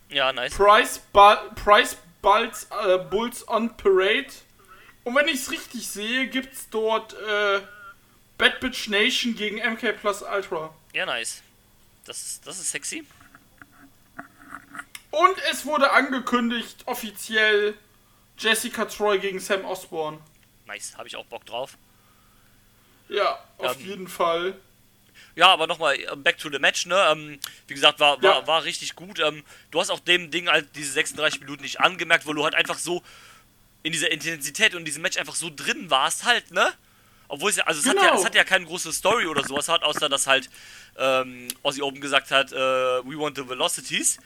[0.09, 0.55] ja, nice.
[0.55, 4.29] Price, Ball, Price Bulls, äh, Bulls on Parade.
[5.05, 7.61] Und wenn ich es richtig sehe, gibt's dort äh,
[8.37, 10.75] Bad Bitch Nation gegen MK Plus Ultra.
[10.93, 11.43] Ja, nice.
[12.09, 13.05] Das, ist- das ist sexy.
[15.11, 17.75] Und es wurde angekündigt, offiziell
[18.39, 20.19] Jessica Troy gegen Sam Osborne.
[20.67, 21.77] Nice, habe ich auch Bock drauf.
[23.09, 24.55] Ja, auf Ähm, jeden Fall.
[25.35, 26.97] Ja, aber nochmal, äh, back to the match, ne?
[27.11, 28.47] Ähm, wie gesagt, war, war, Ja.
[28.47, 29.19] war richtig gut.
[29.21, 32.55] Ähm, du hast auch dem Ding halt diese 36 Minuten nicht angemerkt, weil du halt
[32.55, 33.03] einfach so
[33.83, 36.73] in dieser Intensität und diesem Match einfach so drin warst halt, ne?
[37.29, 38.19] Obwohl es ja, also es, hat ja, Genau.
[38.19, 40.49] es hat ja keine große Story oder sowas hat, außer dass halt
[40.97, 44.19] ähm, Ozzy Open gesagt hat, äh, we want the velocities.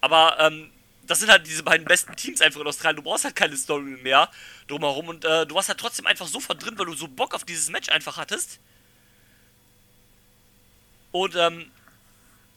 [0.00, 0.70] Aber ähm,
[1.06, 2.96] das sind halt diese beiden besten Teams einfach in Australien.
[2.96, 4.30] Du brauchst halt keine Story mehr
[4.68, 7.44] drumherum und äh, du warst halt trotzdem einfach so verdrin, weil du so Bock auf
[7.44, 8.60] dieses Match einfach hattest.
[11.10, 11.70] Und ähm,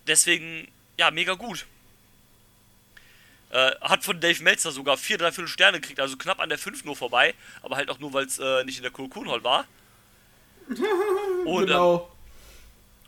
[0.07, 0.67] deswegen,
[0.97, 1.65] ja, mega gut.
[3.49, 6.83] Äh, hat von Dave Meltzer sogar 4 3 Sterne gekriegt, also knapp an der 5
[6.83, 9.65] nur vorbei, aber halt auch nur, weil es äh, nicht in der Cool Hall war.
[11.45, 12.11] Und, ähm, genau.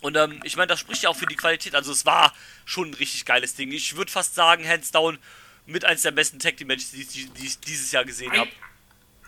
[0.02, 1.76] und ähm, ich meine, das spricht ja auch für die Qualität.
[1.76, 2.34] Also es war
[2.66, 3.72] schon ein richtig geiles Ding.
[3.72, 5.18] Ich würde fast sagen, hands down,
[5.66, 8.50] mit eins der besten Tag Team Matches, die, ich- die ich dieses Jahr gesehen habe.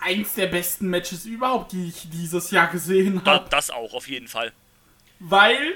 [0.00, 3.48] eins der besten Matches überhaupt, die ich dieses Jahr gesehen habe.
[3.50, 4.52] das auch, auf jeden Fall.
[5.20, 5.74] Weil,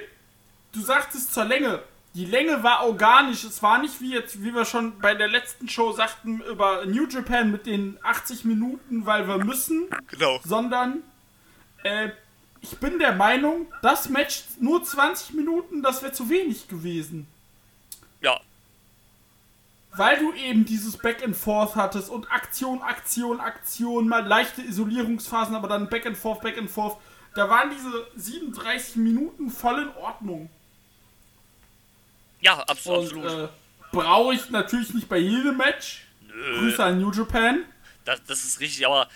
[0.73, 1.83] du sagtest zur Länge,
[2.15, 3.45] die Länge war organisch.
[3.45, 7.07] Es war nicht wie jetzt, wie wir schon bei der letzten Show sagten, über New
[7.07, 10.41] Japan mit den 80 Minuten, weil wir müssen, Genau.
[10.43, 11.03] sondern
[11.85, 12.09] äh,
[12.61, 17.27] ich bin der Meinung, das Match nur 20 Minuten, das wäre zu wenig gewesen.
[18.21, 18.41] Ja,
[19.93, 25.55] Weil du eben dieses Back and Forth hattest und Aktion, Aktion, Aktion, mal leichte Isolierungsphasen,
[25.55, 26.99] aber dann Back and Forth, Back and Forth.
[27.35, 30.49] Da waren diese 37 Minuten voll in Ordnung.
[32.41, 33.25] ja, abs Und absolut.
[33.27, 33.49] äh,
[33.93, 36.07] brauche ich natürlich nicht bei jedem Match.
[36.27, 37.65] Nö, Grüße an New Japan.
[38.05, 39.09] das, das ist richtig, aber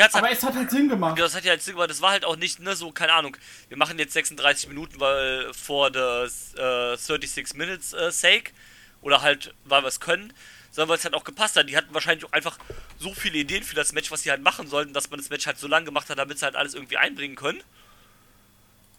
[0.00, 1.18] hat's Aber halt, es hat halt Sinn gemacht.
[1.18, 3.36] das hat ja jetzt das war halt auch nicht, ne, so, keine Ahnung,
[3.68, 8.52] wir machen jetzt 36 Minuten, weil vor der äh, 36 Minutes äh, sake
[9.00, 10.32] oder halt, weil wir es können,
[10.70, 11.68] sondern weil es halt auch gepasst hat.
[11.68, 12.58] Die hatten wahrscheinlich auch einfach
[12.98, 15.46] so viele Ideen für das Match, was sie halt machen sollten, dass man das Match
[15.46, 17.62] halt so lang gemacht hat, damit sie halt alles irgendwie einbringen können.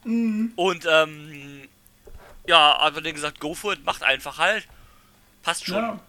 [0.03, 1.67] Und, ähm,
[2.45, 4.67] ja, aber dann gesagt, go for it, macht einfach halt.
[5.41, 5.75] Passt schon.
[5.77, 5.99] Ja.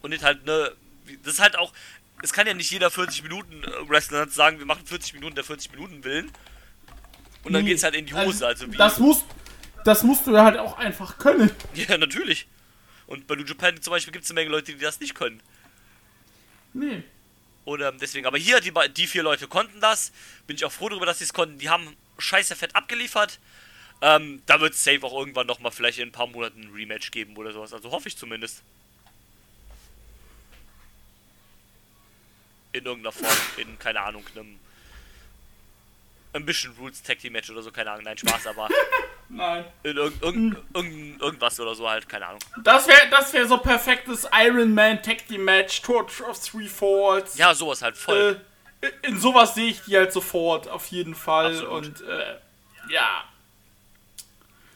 [0.00, 0.72] Und nicht halt, ne,
[1.22, 1.72] das ist halt auch,
[2.22, 5.44] es kann ja nicht jeder 40 Minuten äh, Wrestler sagen, wir machen 40 Minuten der
[5.44, 6.30] 40 Minuten willen.
[7.44, 7.70] Und dann Nee.
[7.70, 8.76] geht's halt in die Hose, also wie.
[8.76, 9.24] Das musst,
[9.84, 11.50] das musst du halt auch einfach können.
[11.74, 12.46] ja, natürlich.
[13.06, 15.40] Und bei New Japan zum Beispiel gibt es eine Menge Leute, die das nicht können.
[16.74, 17.02] Nee.
[17.66, 20.12] Ähm, deswegen, aber hier, die, die vier Leute konnten das.
[20.46, 21.58] Bin ich auch froh darüber, dass sie es konnten.
[21.58, 23.38] Die haben scheiße fett abgeliefert.
[24.00, 27.10] Ähm, da wird es safe auch irgendwann nochmal vielleicht in ein paar Monaten ein Rematch
[27.10, 27.72] geben oder sowas.
[27.72, 28.62] Also hoffe ich zumindest.
[32.72, 34.58] In irgendeiner Form, in, keine Ahnung, einem
[36.34, 38.68] Ambition Rules Tag Team Match oder so, keine Ahnung, nein, Spaß, aber
[39.30, 39.64] Nein.
[39.82, 42.40] in irgend, irgend, irgend, irgendwas oder so halt, keine Ahnung.
[42.62, 47.36] Das wäre das wär so perfektes Iron Man Tag Team Match, Torch of Three Falls.
[47.38, 48.40] Ja, sowas halt voll.
[48.80, 51.52] Äh, in sowas sehe ich die halt sofort, auf jeden Fall.
[51.52, 51.72] Absolut.
[52.00, 52.36] Und äh,
[52.90, 53.24] ja,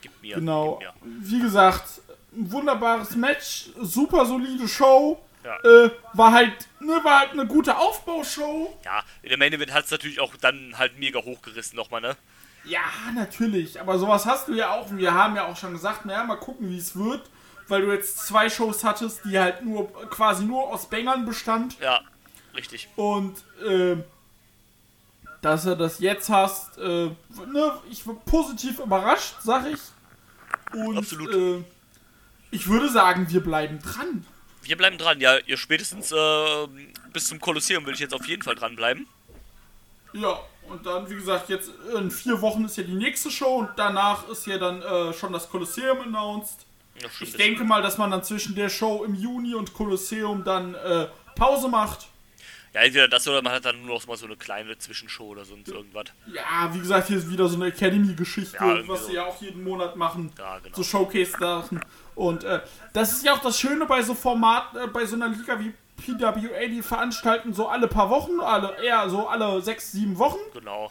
[0.00, 0.34] Gib mir.
[0.36, 0.80] genau.
[0.80, 1.30] Gib mir.
[1.30, 2.00] Wie gesagt,
[2.34, 5.22] ein wunderbares Match, super solide Show.
[5.44, 5.58] Ja.
[5.58, 8.78] Äh, war halt, ne, war halt eine gute Aufbaushow.
[8.84, 12.16] Ja, in der Main Event hat es natürlich auch dann halt mega hochgerissen nochmal, ne?
[12.64, 12.80] Ja,
[13.14, 13.80] natürlich.
[13.80, 14.86] Aber sowas hast du ja auch.
[14.92, 17.28] Wir haben ja auch schon gesagt, naja, mal gucken, wie es wird.
[17.68, 21.78] Weil du jetzt zwei Shows hattest, die halt nur quasi nur aus Bängern bestand.
[21.80, 22.00] Ja,
[22.54, 22.88] richtig.
[22.96, 23.96] Und äh,
[25.40, 27.06] dass du das jetzt hast, äh,
[27.46, 29.80] ne, ich war positiv überrascht, sag ich.
[30.72, 31.34] Und Absolut.
[31.34, 31.64] Äh,
[32.50, 34.26] ich würde sagen, wir bleiben dran.
[34.62, 36.66] Wir bleiben dran, ja, ihr spätestens äh,
[37.12, 39.06] bis zum Kolosseum will ich jetzt auf jeden Fall dranbleiben.
[40.12, 40.38] Ja,
[40.68, 44.28] und dann, wie gesagt, jetzt in vier Wochen ist ja die nächste Show und danach
[44.28, 46.66] ist ja dann äh, schon das Kolosseum announced.
[47.00, 50.74] Ja, Ich denke mal, dass man dann zwischen der Show im Juni und Kolosseum dann
[50.74, 52.08] äh, Pause macht.
[52.74, 55.44] Ja, entweder das oder man hat dann nur noch mal so eine kleine Zwischenshow oder
[55.44, 56.04] sonst irgendwas.
[56.32, 59.06] Ja, wie gesagt, hier ist wieder so eine Academy-Geschichte, Ja, was so.
[59.08, 60.32] sie ja auch jeden Monat machen.
[60.38, 60.74] Ja, genau.
[60.76, 61.80] So Showcase-Sachen.
[62.14, 62.60] Und äh,
[62.92, 65.72] das ist ja auch das Schöne bei so Formaten, äh, bei so einer Liga wie
[65.96, 70.40] PWA, die veranstalten so alle paar Wochen, alle eher so alle sechs, sieben Wochen.
[70.52, 70.90] Genau.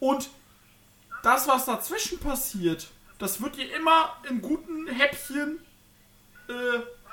[0.00, 0.28] Und
[1.22, 5.58] das, was dazwischen passiert, das wird dir immer in guten Häppchen
[6.48, 6.52] äh,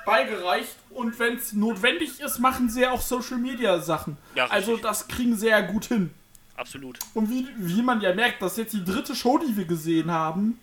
[0.04, 0.76] beigereicht.
[0.90, 4.16] Und wenn es notwendig ist, machen sie ja auch Social Media Sachen.
[4.34, 6.12] Ja, also das kriegen sie ja gut hin.
[6.56, 6.98] Absolut.
[7.14, 10.10] Und wie, wie man ja merkt, das ist jetzt die dritte Show, die wir gesehen
[10.10, 10.58] haben.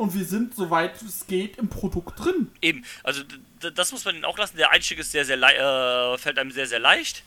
[0.00, 2.50] Und wir sind, soweit es geht, im Produkt drin.
[2.62, 3.22] Eben, also
[3.60, 4.56] das muss man ihnen auch lassen.
[4.56, 7.22] Der Einstieg ist sehr, sehr äh, fällt einem sehr, sehr leicht.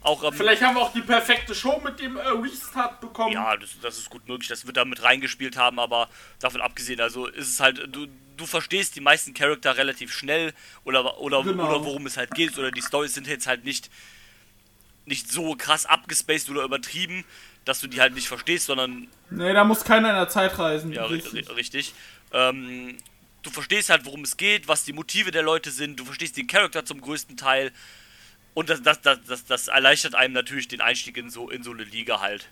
[0.00, 3.34] Auch ähm, Vielleicht haben wir auch die perfekte Show mit dem äh, Restart bekommen.
[3.34, 6.08] Ja, das, das ist gut möglich, das wird da mit reingespielt haben, aber
[6.40, 8.06] davon abgesehen, also ist es halt, du,
[8.38, 11.68] du verstehst die meisten Charakter relativ schnell oder, oder, Genau.
[11.68, 13.90] oder worum es halt geht, oder die Storys sind jetzt halt nicht,
[15.04, 17.26] nicht so krass abgespaced oder übertrieben,
[17.64, 20.92] dass du die halt nicht verstehst, sondern Nee, da muss keiner in der Zeit reisen.
[20.92, 21.48] ja, ri- richtig.
[21.48, 21.94] ri- richtig.
[22.32, 22.96] Ähm,
[23.42, 26.46] du verstehst halt, worum es geht, was die Motive der Leute sind, du verstehst den
[26.46, 27.72] Charakter zum größten Teil.
[28.54, 31.70] Und das, das, das, das, das erleichtert einem natürlich den Einstieg in so, in so
[31.72, 32.48] eine Liga halt.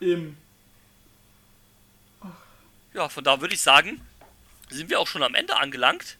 [0.00, 0.36] Eben.
[2.92, 4.00] Ja, von da würde ich sagen,
[4.70, 6.16] sind wir auch schon am Ende angelangt.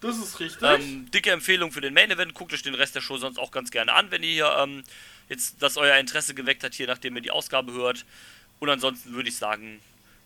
[0.00, 0.62] Das ist richtig.
[0.62, 2.34] Ähm, dicke Empfehlung für den Main Event.
[2.34, 4.84] Guckt euch den Rest der Show sonst auch ganz gerne an, wenn ihr hier ähm,
[5.28, 8.04] jetzt das euer Interesse geweckt hat, hier nachdem ihr die Ausgabe hört.
[8.58, 9.80] Und ansonsten würde ich sagen,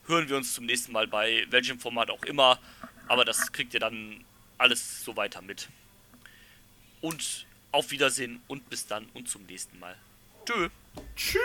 [0.07, 2.59] hören wir uns zum nächsten Mal bei welchem Format auch immer.
[3.09, 4.25] Aber das kriegt ihr dann
[4.59, 5.69] alles so weiter mit.
[7.01, 9.97] Und auf Wiedersehen und bis dann und zum nächsten Mal.
[10.45, 10.69] Tschö.
[11.17, 11.43] Tschüss.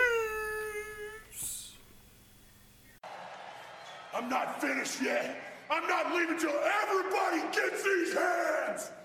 [4.12, 5.36] I'm not finished yet.
[5.70, 8.97] I'm not leaving till everybody gets these hands.